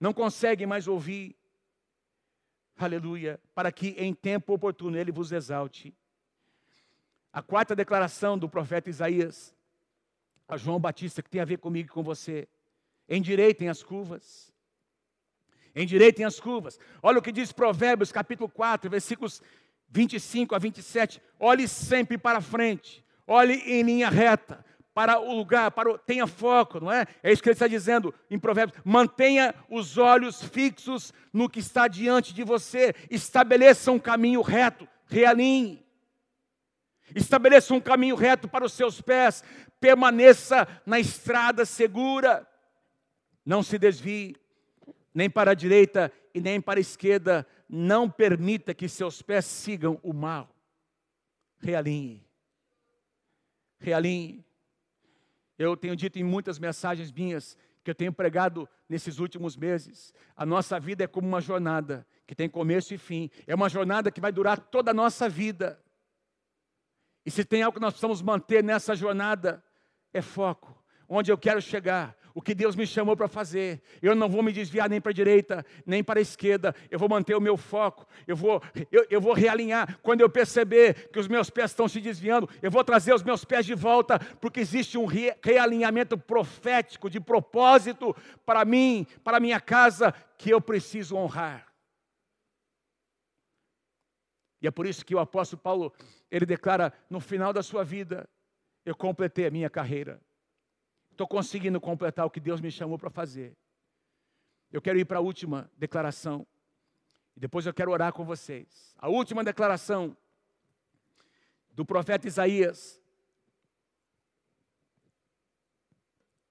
não 0.01 0.13
conseguem 0.13 0.67
mais 0.67 0.89
ouvir. 0.89 1.37
Aleluia, 2.77 3.41
para 3.55 3.71
que 3.71 3.89
em 3.99 4.13
tempo 4.13 4.53
oportuno 4.53 4.97
ele 4.97 5.13
vos 5.13 5.33
exalte. 5.33 5.95
A 7.33 7.43
quarta 7.43 7.75
declaração 7.75 8.39
do 8.39 8.49
profeta 8.49 8.91
Isaías 8.91 9.55
a 10.49 10.57
João 10.57 10.79
Batista, 10.79 11.23
que 11.23 11.31
tem 11.31 11.41
a 11.41 11.45
ver 11.45 11.59
comigo 11.59 11.89
e 11.89 11.93
com 11.93 12.03
você. 12.03 12.47
Endireitem 13.09 13.69
as 13.69 13.83
curvas. 13.83 14.53
Endireitem 15.75 16.25
as 16.25 16.39
curvas. 16.39 16.79
Olha 17.03 17.19
o 17.19 17.23
que 17.23 17.33
diz 17.33 17.51
Provérbios, 17.51 18.13
capítulo 18.13 18.49
4, 18.49 18.91
versículos 18.91 19.43
25 19.89 20.55
a 20.55 20.59
27. 20.59 21.21
Olhe 21.39 21.67
sempre 21.67 22.17
para 22.17 22.41
frente. 22.41 23.05
Olhe 23.27 23.55
em 23.55 23.83
linha 23.83 24.11
reta 24.11 24.65
para 24.95 25.19
o 25.19 25.35
lugar, 25.35 25.73
para 25.73 25.91
o, 25.91 25.99
tenha 25.99 26.25
foco, 26.25 26.79
não 26.79 26.91
é? 26.91 27.05
É 27.21 27.33
isso 27.33 27.43
que 27.43 27.49
ele 27.49 27.55
está 27.55 27.67
dizendo 27.67 28.15
em 28.31 28.39
Provérbios. 28.39 28.81
Mantenha 28.85 29.53
os 29.69 29.99
olhos 29.99 30.41
fixos 30.41 31.13
no 31.33 31.51
que 31.51 31.59
está 31.59 31.89
diante 31.89 32.33
de 32.33 32.45
você. 32.45 32.95
Estabeleça 33.11 33.91
um 33.91 33.99
caminho 33.99 34.41
reto, 34.41 34.87
realinhe. 35.07 35.85
Estabeleça 37.13 37.75
um 37.75 37.81
caminho 37.81 38.15
reto 38.15 38.47
para 38.47 38.65
os 38.65 38.73
seus 38.73 39.01
pés. 39.01 39.43
Permaneça 39.81 40.67
na 40.87 41.01
estrada 41.01 41.65
segura. 41.65 42.49
Não 43.45 43.65
se 43.65 43.77
desvie, 43.77 44.37
nem 45.13 45.29
para 45.29 45.51
a 45.51 45.55
direita 45.55 46.11
e 46.33 46.41
nem 46.41 46.61
para 46.61 46.79
a 46.79 46.81
esquerda. 46.81 47.45
Não 47.69 48.09
permita 48.09 48.73
que 48.73 48.89
seus 48.89 49.21
pés 49.21 49.45
sigam 49.45 49.99
o 50.05 50.13
mal. 50.13 50.49
Realinhe. 51.59 52.25
Realinhe. 53.81 54.45
Eu 55.65 55.77
tenho 55.77 55.97
dito 55.97 56.19
em 56.19 56.25
muitas 56.25 56.59
mensagens 56.59 57.11
minhas 57.11 57.57
que 57.83 57.91
eu 57.91 57.95
tenho 57.95 58.13
pregado 58.13 58.69
nesses 58.89 59.19
últimos 59.19 59.57
meses. 59.57 60.15
A 60.35 60.47
nossa 60.47 60.81
vida 60.81 61.05
é 61.05 61.07
como 61.07 61.29
uma 61.29 61.41
jornada 61.41 62.07
que 62.27 62.35
tem 62.35 62.49
começo 62.49 62.95
e 62.95 62.99
fim. 62.99 63.31
É 63.47 63.55
uma 63.55 63.69
jornada 63.69 64.11
que 64.11 64.21
vai 64.21 64.33
durar 64.33 64.59
toda 64.59 64.91
a 64.91 64.95
nossa 64.95 65.29
vida. 65.29 65.79
E 67.27 67.31
se 67.31 67.45
tem 67.45 67.63
algo 67.63 67.77
que 67.77 67.81
nós 67.81 67.93
precisamos 67.93 68.23
manter 68.23 68.63
nessa 68.63 68.95
jornada, 68.95 69.63
é 70.13 70.23
foco. 70.23 70.83
Onde 71.09 71.31
eu 71.31 71.39
quero 71.39 71.61
chegar, 71.61 72.17
o 72.35 72.43
que 72.43 72.55
Deus 72.55 72.75
me 72.75 72.87
chamou 72.87 73.17
para 73.17 73.29
fazer. 73.29 73.81
Eu 74.03 74.15
não 74.15 74.29
vou 74.29 74.43
me 74.43 74.53
desviar 74.53 74.91
nem 74.91 75.01
para 75.01 75.11
a 75.11 75.15
direita, 75.15 75.65
nem 75.87 76.03
para 76.03 76.19
a 76.19 76.23
esquerda. 76.23 76.75
Eu 76.91 76.99
vou 76.99 77.09
manter 77.09 77.37
o 77.37 77.41
meu 77.41 77.57
foco. 77.57 78.07
Eu 78.27 78.35
vou, 78.35 78.61
eu, 78.91 79.07
eu 79.09 79.21
vou 79.21 79.33
realinhar. 79.33 79.99
Quando 80.03 80.21
eu 80.21 80.29
perceber 80.29 81.11
que 81.11 81.19
os 81.19 81.29
meus 81.29 81.49
pés 81.49 81.71
estão 81.71 81.87
se 81.87 82.01
desviando, 82.01 82.51
eu 82.61 82.73
vou 82.73 82.83
trazer 82.83 83.15
os 83.15 83.23
meus 83.23 83.45
pés 83.45 83.65
de 83.65 83.75
volta, 83.75 84.19
porque 84.41 84.59
existe 84.59 84.99
um 84.99 85.07
re, 85.07 85.33
realinhamento 85.43 86.19
profético, 86.19 87.09
de 87.09 87.21
propósito 87.21 88.15
para 88.45 88.65
mim, 88.65 89.07
para 89.23 89.39
minha 89.39 89.61
casa, 89.61 90.13
que 90.37 90.51
eu 90.51 90.61
preciso 90.61 91.17
honrar. 91.17 91.73
E 94.61 94.67
é 94.67 94.71
por 94.71 94.87
isso 94.87 95.05
que 95.05 95.15
o 95.15 95.21
apóstolo 95.21 95.63
Paulo, 95.63 95.93
ele 96.31 96.47
declara, 96.47 96.93
no 97.09 97.21
final 97.21 97.53
da 97.53 97.63
sua 97.63 97.85
vida, 97.85 98.29
eu 98.85 98.97
completei 98.97 99.47
a 99.47 99.51
minha 99.51 99.71
carreira. 99.71 100.21
Estou 101.15 101.29
conseguindo 101.29 101.81
completar 101.81 102.27
o 102.27 102.31
que 102.31 102.41
Deus 102.41 102.61
me 102.61 102.73
chamou 102.73 102.99
para 102.99 103.09
fazer. 103.09 103.57
Eu 104.73 104.83
quero 104.83 104.99
ir 104.99 105.05
para 105.05 105.19
a 105.19 105.21
última 105.21 105.71
declaração. 105.77 106.45
E 107.37 107.41
depois 107.41 107.65
eu 107.67 107.73
quero 107.73 107.93
orar 107.93 108.13
com 108.13 108.25
vocês. 108.25 108.97
A 108.99 109.09
última 109.09 109.45
declaração 109.45 110.17
do 111.71 111.85
profeta 111.85 112.27
Isaías 112.27 113.01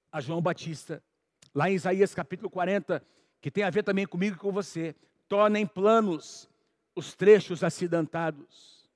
a 0.09 0.21
João 0.21 0.41
Batista, 0.41 1.03
lá 1.53 1.69
em 1.69 1.73
Isaías 1.73 2.15
capítulo 2.15 2.49
40, 2.49 3.05
que 3.41 3.51
tem 3.51 3.65
a 3.65 3.69
ver 3.69 3.83
também 3.83 4.07
comigo 4.07 4.37
e 4.37 4.39
com 4.39 4.51
você. 4.53 4.95
Tornem 5.27 5.67
planos 5.67 6.49
os 6.95 7.13
trechos 7.13 7.65
acidentados. 7.65 8.89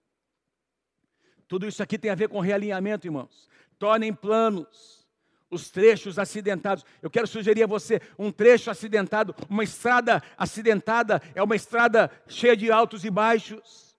Tudo 1.45 1.67
isso 1.67 1.83
aqui 1.83 1.99
tem 1.99 2.09
a 2.09 2.15
ver 2.15 2.29
com 2.29 2.39
realinhamento, 2.39 3.05
irmãos. 3.05 3.49
Tornem 3.77 4.13
planos 4.13 4.96
os 5.49 5.69
trechos 5.69 6.19
acidentados. 6.19 6.85
Eu 7.01 7.09
quero 7.09 7.27
sugerir 7.27 7.63
a 7.63 7.67
você 7.67 8.01
um 8.17 8.31
trecho 8.31 8.69
acidentado, 8.69 9.35
uma 9.49 9.63
estrada 9.63 10.21
acidentada 10.37 11.21
é 11.33 11.41
uma 11.41 11.55
estrada 11.55 12.11
cheia 12.27 12.55
de 12.55 12.71
altos 12.71 13.05
e 13.05 13.09
baixos, 13.09 13.97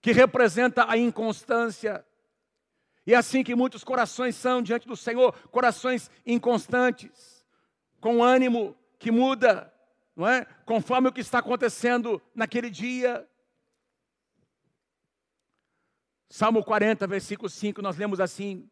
que 0.00 0.12
representa 0.12 0.90
a 0.90 0.96
inconstância. 0.96 2.04
E 3.06 3.14
é 3.14 3.16
assim 3.16 3.42
que 3.42 3.54
muitos 3.54 3.84
corações 3.84 4.36
são 4.36 4.62
diante 4.62 4.86
do 4.86 4.96
Senhor, 4.96 5.32
corações 5.50 6.10
inconstantes, 6.26 7.44
com 8.00 8.22
ânimo 8.22 8.76
que 8.98 9.10
muda, 9.10 9.72
não 10.14 10.28
é? 10.28 10.44
Conforme 10.64 11.08
o 11.08 11.12
que 11.12 11.20
está 11.20 11.38
acontecendo 11.38 12.20
naquele 12.34 12.70
dia. 12.70 13.26
Salmo 16.28 16.62
40, 16.62 17.06
versículo 17.06 17.48
5, 17.48 17.82
nós 17.82 17.96
lemos 17.96 18.20
assim: 18.20 18.70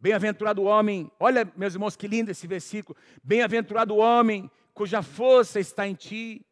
Bem-aventurado 0.00 0.62
o 0.62 0.66
homem, 0.66 1.10
olha, 1.18 1.50
meus 1.56 1.74
irmãos, 1.74 1.96
que 1.96 2.06
lindo 2.06 2.30
esse 2.30 2.46
versículo. 2.46 2.96
Bem-aventurado 3.22 3.94
o 3.94 3.98
homem 3.98 4.50
cuja 4.74 5.02
força 5.02 5.58
está 5.58 5.88
em 5.88 5.94
ti, 5.94 6.44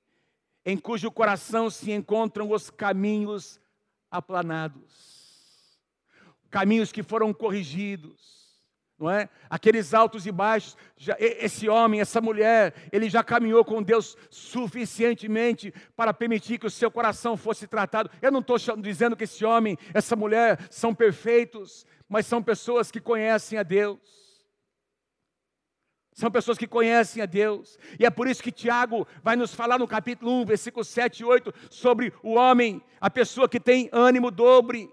em 0.64 0.78
cujo 0.78 1.10
coração 1.10 1.68
se 1.68 1.92
encontram 1.92 2.50
os 2.50 2.70
caminhos 2.70 3.60
aplanados, 4.10 5.78
caminhos 6.50 6.90
que 6.90 7.02
foram 7.02 7.34
corrigidos, 7.34 8.34
não 8.98 9.10
é? 9.10 9.28
Aqueles 9.50 9.92
altos 9.92 10.24
e 10.24 10.32
baixos, 10.32 10.76
já, 10.96 11.16
esse 11.18 11.68
homem, 11.68 12.00
essa 12.00 12.20
mulher, 12.20 12.74
ele 12.92 13.10
já 13.10 13.22
caminhou 13.22 13.64
com 13.64 13.82
Deus 13.82 14.16
suficientemente 14.30 15.74
para 15.94 16.14
permitir 16.14 16.58
que 16.58 16.66
o 16.66 16.70
seu 16.70 16.90
coração 16.90 17.36
fosse 17.36 17.66
tratado. 17.66 18.08
Eu 18.22 18.32
não 18.32 18.40
estou 18.40 18.56
dizendo 18.78 19.16
que 19.16 19.24
esse 19.24 19.44
homem, 19.44 19.76
essa 19.92 20.16
mulher 20.16 20.58
são 20.70 20.94
perfeitos, 20.94 21.84
mas 22.08 22.26
são 22.26 22.42
pessoas 22.42 22.90
que 22.90 23.00
conhecem 23.00 23.58
a 23.58 23.62
Deus. 23.62 23.98
São 26.14 26.30
pessoas 26.30 26.56
que 26.56 26.66
conhecem 26.66 27.20
a 27.22 27.26
Deus. 27.26 27.76
E 27.98 28.06
é 28.06 28.10
por 28.10 28.28
isso 28.28 28.42
que 28.42 28.52
Tiago 28.52 29.06
vai 29.22 29.34
nos 29.34 29.52
falar 29.52 29.78
no 29.78 29.88
capítulo 29.88 30.30
1, 30.42 30.44
versículo 30.44 30.84
7 30.84 31.20
e 31.20 31.24
8, 31.24 31.52
sobre 31.68 32.12
o 32.22 32.34
homem, 32.34 32.80
a 33.00 33.10
pessoa 33.10 33.48
que 33.48 33.58
tem 33.58 33.88
ânimo 33.92 34.30
dobre, 34.30 34.88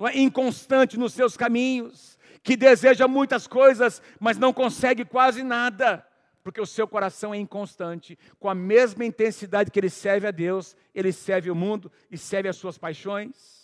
é? 0.00 0.18
inconstante 0.18 0.98
nos 0.98 1.12
seus 1.12 1.36
caminhos, 1.36 2.18
que 2.42 2.56
deseja 2.56 3.06
muitas 3.06 3.46
coisas, 3.46 4.02
mas 4.18 4.38
não 4.38 4.52
consegue 4.52 5.04
quase 5.04 5.44
nada, 5.44 6.04
porque 6.42 6.60
o 6.60 6.66
seu 6.66 6.88
coração 6.88 7.32
é 7.32 7.38
inconstante. 7.38 8.18
Com 8.40 8.48
a 8.48 8.54
mesma 8.54 9.04
intensidade 9.04 9.70
que 9.70 9.78
ele 9.78 9.90
serve 9.90 10.26
a 10.26 10.32
Deus, 10.32 10.76
ele 10.92 11.12
serve 11.12 11.48
o 11.48 11.54
mundo 11.54 11.92
e 12.10 12.18
serve 12.18 12.48
as 12.48 12.56
suas 12.56 12.76
paixões. 12.76 13.57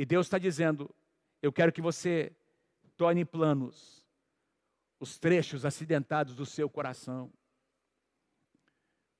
E 0.00 0.06
Deus 0.06 0.24
está 0.24 0.38
dizendo: 0.38 0.90
eu 1.42 1.52
quero 1.52 1.70
que 1.70 1.82
você 1.82 2.34
torne 2.96 3.22
planos 3.22 4.02
os 4.98 5.18
trechos 5.18 5.66
acidentados 5.66 6.34
do 6.34 6.46
seu 6.46 6.70
coração. 6.70 7.30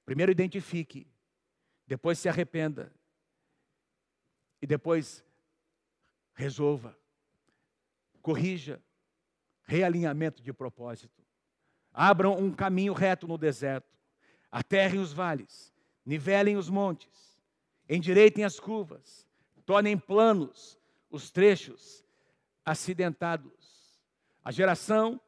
Primeiro 0.06 0.32
identifique, 0.32 1.06
depois 1.86 2.18
se 2.18 2.30
arrependa, 2.30 2.90
e 4.62 4.66
depois 4.66 5.22
resolva, 6.32 6.98
corrija, 8.22 8.82
realinhamento 9.64 10.42
de 10.42 10.50
propósito. 10.50 11.22
Abram 11.92 12.38
um 12.38 12.50
caminho 12.50 12.94
reto 12.94 13.28
no 13.28 13.36
deserto, 13.36 13.98
aterrem 14.50 14.98
os 14.98 15.12
vales, 15.12 15.74
nivelem 16.06 16.56
os 16.56 16.70
montes, 16.70 17.38
endireitem 17.86 18.44
as 18.44 18.58
curvas, 18.58 19.28
tornem 19.70 19.96
planos 19.96 20.76
os 21.08 21.30
trechos 21.30 22.04
acidentados. 22.66 24.00
A 24.44 24.50
geração 24.50 25.20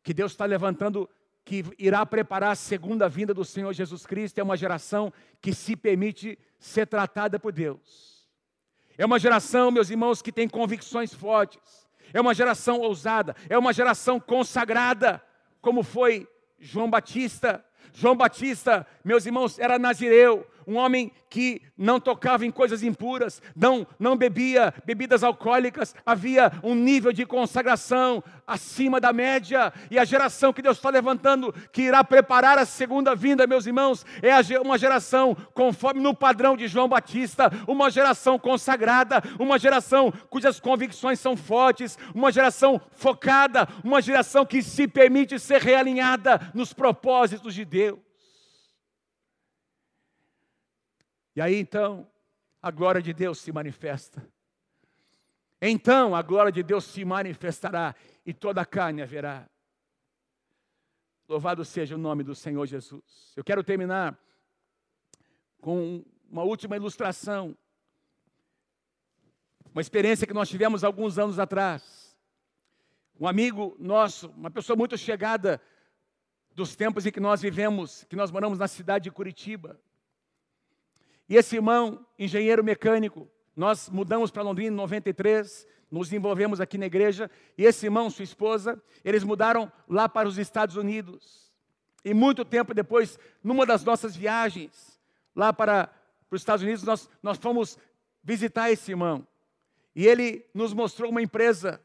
que 0.00 0.14
Deus 0.14 0.30
está 0.30 0.44
levantando, 0.44 1.10
que 1.44 1.64
irá 1.76 2.06
preparar 2.06 2.52
a 2.52 2.54
segunda 2.54 3.08
vinda 3.08 3.34
do 3.34 3.44
Senhor 3.44 3.72
Jesus 3.72 4.06
Cristo, 4.06 4.38
é 4.38 4.44
uma 4.44 4.56
geração 4.56 5.12
que 5.40 5.52
se 5.52 5.74
permite 5.74 6.38
ser 6.56 6.86
tratada 6.86 7.36
por 7.36 7.50
Deus. 7.50 8.30
É 8.96 9.04
uma 9.04 9.18
geração, 9.18 9.72
meus 9.72 9.90
irmãos, 9.90 10.22
que 10.22 10.30
tem 10.30 10.48
convicções 10.48 11.12
fortes. 11.12 11.88
É 12.14 12.20
uma 12.20 12.32
geração 12.32 12.78
ousada, 12.78 13.34
é 13.48 13.58
uma 13.58 13.72
geração 13.72 14.20
consagrada, 14.20 15.20
como 15.60 15.82
foi 15.82 16.28
João 16.60 16.88
Batista. 16.88 17.64
João 17.92 18.14
Batista, 18.14 18.86
meus 19.04 19.26
irmãos, 19.26 19.58
era 19.58 19.80
nazireu, 19.80 20.46
um 20.70 20.76
homem 20.76 21.10
que 21.28 21.60
não 21.76 21.98
tocava 21.98 22.46
em 22.46 22.50
coisas 22.50 22.84
impuras, 22.84 23.42
não, 23.56 23.84
não 23.98 24.16
bebia 24.16 24.72
bebidas 24.84 25.24
alcoólicas, 25.24 25.96
havia 26.06 26.52
um 26.62 26.76
nível 26.76 27.12
de 27.12 27.26
consagração 27.26 28.22
acima 28.46 29.00
da 29.00 29.12
média, 29.12 29.72
e 29.90 29.98
a 29.98 30.04
geração 30.04 30.52
que 30.52 30.62
Deus 30.62 30.76
está 30.76 30.88
levantando, 30.88 31.52
que 31.72 31.82
irá 31.82 32.04
preparar 32.04 32.56
a 32.56 32.64
segunda 32.64 33.16
vinda, 33.16 33.48
meus 33.48 33.66
irmãos, 33.66 34.06
é 34.22 34.60
uma 34.60 34.78
geração 34.78 35.36
conforme 35.54 36.00
no 36.00 36.14
padrão 36.14 36.56
de 36.56 36.68
João 36.68 36.88
Batista, 36.88 37.50
uma 37.66 37.90
geração 37.90 38.38
consagrada, 38.38 39.20
uma 39.40 39.58
geração 39.58 40.12
cujas 40.28 40.60
convicções 40.60 41.18
são 41.18 41.36
fortes, 41.36 41.98
uma 42.14 42.30
geração 42.30 42.80
focada, 42.94 43.68
uma 43.82 44.00
geração 44.00 44.46
que 44.46 44.62
se 44.62 44.86
permite 44.86 45.36
ser 45.40 45.60
realinhada 45.60 46.40
nos 46.54 46.72
propósitos 46.72 47.54
de 47.54 47.64
Deus. 47.64 48.09
E 51.34 51.40
aí 51.40 51.54
então, 51.56 52.06
a 52.60 52.70
glória 52.70 53.00
de 53.00 53.12
Deus 53.12 53.38
se 53.38 53.52
manifesta. 53.52 54.26
Então 55.60 56.14
a 56.14 56.22
glória 56.22 56.50
de 56.50 56.62
Deus 56.62 56.84
se 56.84 57.04
manifestará 57.04 57.94
e 58.24 58.32
toda 58.32 58.62
a 58.62 58.66
carne 58.66 59.02
haverá. 59.02 59.48
Louvado 61.28 61.64
seja 61.64 61.94
o 61.94 61.98
nome 61.98 62.24
do 62.24 62.34
Senhor 62.34 62.66
Jesus. 62.66 63.32
Eu 63.36 63.44
quero 63.44 63.62
terminar 63.62 64.18
com 65.60 66.04
uma 66.30 66.42
última 66.42 66.76
ilustração. 66.76 67.56
Uma 69.72 69.80
experiência 69.80 70.26
que 70.26 70.34
nós 70.34 70.48
tivemos 70.48 70.82
alguns 70.82 71.18
anos 71.18 71.38
atrás. 71.38 72.16
Um 73.18 73.28
amigo 73.28 73.76
nosso, 73.78 74.28
uma 74.30 74.50
pessoa 74.50 74.76
muito 74.76 74.96
chegada 74.96 75.60
dos 76.54 76.74
tempos 76.74 77.06
em 77.06 77.12
que 77.12 77.20
nós 77.20 77.40
vivemos, 77.40 78.04
que 78.04 78.16
nós 78.16 78.30
moramos 78.30 78.58
na 78.58 78.66
cidade 78.66 79.04
de 79.04 79.10
Curitiba. 79.10 79.78
E 81.30 81.36
esse 81.36 81.54
irmão, 81.54 82.04
engenheiro 82.18 82.64
mecânico, 82.64 83.28
nós 83.54 83.88
mudamos 83.88 84.32
para 84.32 84.42
Londrina 84.42 84.72
em 84.72 84.76
93, 84.76 85.64
nos 85.88 86.12
envolvemos 86.12 86.60
aqui 86.60 86.76
na 86.76 86.86
igreja, 86.86 87.30
e 87.56 87.64
esse 87.64 87.86
irmão, 87.86 88.10
sua 88.10 88.24
esposa, 88.24 88.82
eles 89.04 89.22
mudaram 89.22 89.70
lá 89.88 90.08
para 90.08 90.28
os 90.28 90.38
Estados 90.38 90.74
Unidos. 90.74 91.52
E 92.04 92.12
muito 92.12 92.44
tempo 92.44 92.74
depois, 92.74 93.16
numa 93.44 93.64
das 93.64 93.84
nossas 93.84 94.16
viagens 94.16 95.00
lá 95.36 95.52
para, 95.52 95.86
para 95.86 96.34
os 96.34 96.42
Estados 96.42 96.64
Unidos, 96.64 96.82
nós, 96.82 97.08
nós 97.22 97.38
fomos 97.38 97.78
visitar 98.24 98.72
esse 98.72 98.90
irmão. 98.90 99.24
E 99.94 100.08
ele 100.08 100.44
nos 100.52 100.74
mostrou 100.74 101.12
uma 101.12 101.22
empresa 101.22 101.80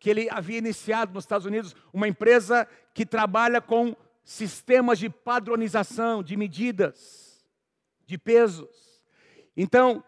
que 0.00 0.10
ele 0.10 0.28
havia 0.28 0.58
iniciado 0.58 1.14
nos 1.14 1.22
Estados 1.22 1.46
Unidos, 1.46 1.76
uma 1.92 2.08
empresa 2.08 2.66
que 2.92 3.06
trabalha 3.06 3.60
com 3.60 3.94
sistemas 4.24 4.98
de 4.98 5.08
padronização, 5.08 6.20
de 6.20 6.36
medidas, 6.36 7.46
de 8.08 8.18
pesos. 8.18 8.87
Então, 9.60 10.04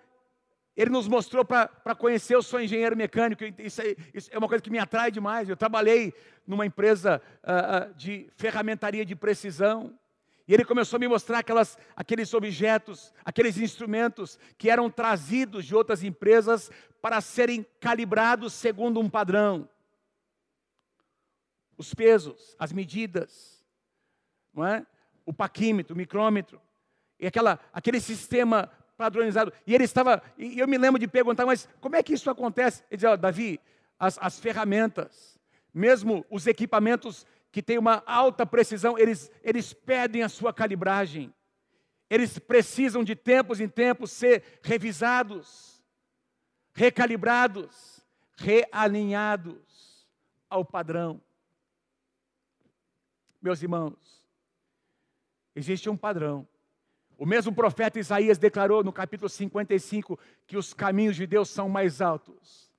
ele 0.77 0.91
nos 0.91 1.09
mostrou 1.09 1.45
para 1.45 1.95
conhecer, 1.99 2.37
eu 2.37 2.43
sou 2.43 2.61
engenheiro 2.61 2.97
mecânico, 2.97 3.43
isso 3.59 3.83
é, 3.83 3.97
isso 4.15 4.31
é, 4.33 4.39
uma 4.39 4.47
coisa 4.47 4.63
que 4.63 4.71
me 4.71 4.79
atrai 4.79 5.11
demais. 5.11 5.49
Eu 5.49 5.57
trabalhei 5.57 6.15
numa 6.47 6.65
empresa 6.65 7.21
uh, 7.43 7.93
de 7.95 8.31
ferramentaria 8.37 9.05
de 9.05 9.17
precisão, 9.17 9.99
e 10.47 10.55
ele 10.55 10.65
começou 10.65 10.99
a 10.99 11.01
me 11.01 11.09
mostrar 11.09 11.41
aquelas, 11.41 11.77
aqueles 11.97 12.33
objetos, 12.33 13.13
aqueles 13.25 13.59
instrumentos 13.59 14.39
que 14.57 14.71
eram 14.71 14.89
trazidos 14.89 15.65
de 15.65 15.75
outras 15.75 16.05
empresas 16.05 16.71
para 17.03 17.21
serem 17.21 17.67
calibrados 17.81 18.53
segundo 18.53 19.01
um 19.01 19.11
padrão. 19.11 19.69
Os 21.77 21.93
pesos, 21.93 22.55
as 22.57 22.73
medidas, 22.73 23.65
não 24.55 24.65
é? 24.65 24.87
o 25.27 25.33
paquímetro, 25.33 25.95
o 25.95 25.99
micrômetro, 25.99 26.61
e 27.19 27.27
aquela, 27.27 27.61
aquele 27.73 28.01
sistema 28.01 28.71
padronizado. 29.01 29.51
E 29.67 29.75
ele 29.75 29.85
estava, 29.85 30.23
e 30.37 30.59
eu 30.59 30.69
me 30.69 30.77
lembro 30.77 30.99
de 30.99 31.09
perguntar, 31.09 31.47
mas 31.47 31.67
como 31.81 31.97
é 31.97 32.03
que 32.03 32.13
isso 32.13 32.29
acontece? 32.29 32.85
Ele 32.91 32.99
dizia, 32.99 33.13
oh, 33.13 33.17
Davi, 33.17 33.59
as, 33.99 34.19
as 34.21 34.39
ferramentas, 34.39 35.41
mesmo 35.73 36.27
os 36.29 36.47
equipamentos 36.47 37.27
que 37.51 37.63
têm 37.63 37.79
uma 37.79 38.03
alta 38.05 38.45
precisão, 38.45 38.99
eles, 38.99 39.33
eles 39.43 39.73
pedem 39.73 40.23
a 40.23 40.29
sua 40.29 40.53
calibragem. 40.53 41.33
Eles 42.11 42.39
precisam 42.39 43.03
de 43.03 43.17
tempos 43.17 43.59
em 43.59 43.69
tempos 43.71 44.13
ser 44.13 44.61
revisados, 44.63 45.83
recalibrados, 46.75 48.05
realinhados 48.37 50.07
ao 50.51 50.63
padrão. 50.63 51.23
Meus 53.41 53.63
irmãos, 53.63 54.27
existe 55.57 55.89
um 55.89 55.97
padrão. 55.97 56.47
O 57.21 57.27
mesmo 57.27 57.53
profeta 57.53 57.99
Isaías 57.99 58.39
declarou 58.39 58.83
no 58.83 58.91
capítulo 58.91 59.29
55 59.29 60.19
que 60.47 60.57
os 60.57 60.73
caminhos 60.73 61.17
de 61.17 61.27
Deus 61.27 61.51
são 61.51 61.69
mais 61.69 62.01
altos 62.01 62.73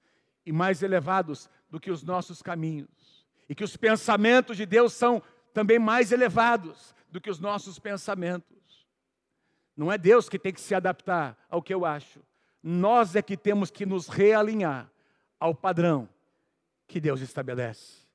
e 0.44 0.52
mais 0.52 0.82
elevados 0.82 1.48
do 1.70 1.80
que 1.80 1.92
os 1.92 2.02
nossos 2.02 2.42
caminhos 2.42 3.24
e 3.48 3.54
que 3.54 3.64
os 3.64 3.78
pensamentos 3.78 4.58
de 4.58 4.66
Deus 4.66 4.94
são 4.94 5.22
também 5.54 5.78
mais 5.78 6.12
elevados 6.12 6.96
do 7.12 7.22
que 7.22 7.30
os 7.30 7.40
nossos 7.40 7.78
pensamentos. 7.78 8.88
Não 9.78 9.92
é 9.92 9.98
Deus 10.00 10.28
que 10.28 10.40
tem 10.40 10.52
que 10.52 10.60
se 10.60 10.74
adaptar 10.74 11.38
ao 11.48 11.62
que 11.62 11.72
eu 11.72 11.86
acho. 11.86 12.20
Nós 12.64 13.16
é 13.16 13.22
que 13.22 13.38
temos 13.38 13.70
que 13.70 13.86
nos 13.86 14.08
realinhar 14.08 14.92
ao 15.40 15.54
padrão 15.54 16.10
que 16.88 17.00
Deus 17.00 17.22
estabelece. 17.22 18.08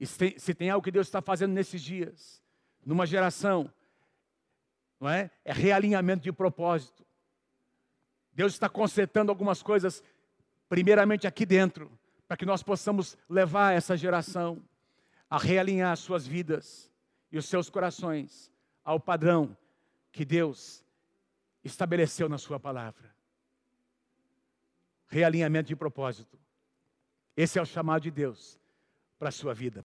E 0.00 0.06
se 0.08 0.18
tem, 0.18 0.38
se 0.40 0.54
tem 0.54 0.70
algo 0.70 0.82
que 0.82 0.90
Deus 0.90 1.06
está 1.06 1.22
fazendo 1.22 1.52
nesses 1.52 1.80
dias, 1.80 2.42
numa 2.84 3.06
geração, 3.06 3.72
não 5.00 5.08
é? 5.08 5.30
É 5.44 5.52
realinhamento 5.52 6.22
de 6.22 6.30
propósito. 6.30 7.04
Deus 8.32 8.52
está 8.52 8.68
consertando 8.68 9.32
algumas 9.32 9.62
coisas, 9.62 10.04
primeiramente 10.68 11.26
aqui 11.26 11.46
dentro, 11.46 11.90
para 12.28 12.36
que 12.36 12.46
nós 12.46 12.62
possamos 12.62 13.16
levar 13.28 13.74
essa 13.74 13.96
geração 13.96 14.62
a 15.28 15.38
realinhar 15.38 15.96
suas 15.96 16.26
vidas 16.26 16.90
e 17.32 17.38
os 17.38 17.46
seus 17.46 17.70
corações 17.70 18.52
ao 18.84 19.00
padrão 19.00 19.56
que 20.12 20.24
Deus 20.24 20.84
estabeleceu 21.64 22.28
na 22.28 22.38
Sua 22.38 22.58
palavra. 22.60 23.14
Realinhamento 25.06 25.68
de 25.68 25.76
propósito. 25.76 26.38
Esse 27.36 27.58
é 27.58 27.62
o 27.62 27.66
chamado 27.66 28.02
de 28.02 28.10
Deus 28.10 28.60
para 29.18 29.28
a 29.28 29.32
sua 29.32 29.52
vida. 29.52 29.78